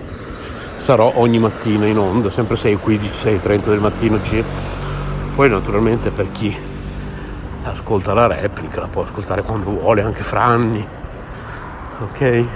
sarò 0.78 1.12
ogni 1.16 1.38
mattina 1.38 1.86
in 1.86 1.98
onda, 1.98 2.30
sempre 2.30 2.56
6.15, 2.56 3.10
6.30 3.12 3.64
del 3.64 3.80
mattino 3.80 4.22
circa. 4.22 4.74
Poi 5.34 5.48
naturalmente 5.48 6.10
per 6.10 6.30
chi 6.32 6.54
ascolta 7.64 8.14
la 8.14 8.26
replica, 8.26 8.80
la 8.80 8.86
può 8.86 9.02
ascoltare 9.02 9.42
quando 9.42 9.70
vuole, 9.70 10.02
anche 10.02 10.22
fra 10.22 10.44
anni. 10.44 10.86
Ok? 12.00 12.46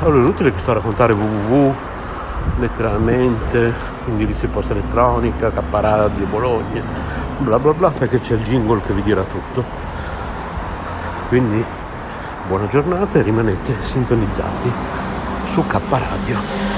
Allora 0.00 0.16
è 0.16 0.20
inutile 0.20 0.52
che 0.52 0.58
sto 0.58 0.70
a 0.70 0.74
raccontare 0.74 1.12
www 1.12 1.74
letteralmente 2.58 3.96
indirizzi 4.08 4.46
posta 4.46 4.72
elettronica, 4.72 5.50
K 5.50 5.60
Bologna, 6.28 6.82
bla 7.38 7.58
bla 7.58 7.72
bla, 7.72 7.90
perché 7.90 8.20
c'è 8.20 8.34
il 8.34 8.42
jingle 8.42 8.80
che 8.86 8.92
vi 8.92 9.02
dirà 9.02 9.22
tutto. 9.22 9.64
Quindi 11.28 11.64
buona 12.46 12.66
giornata 12.68 13.18
e 13.18 13.22
rimanete 13.22 13.74
sintonizzati 13.80 14.72
su 15.46 15.66
K 15.66 16.77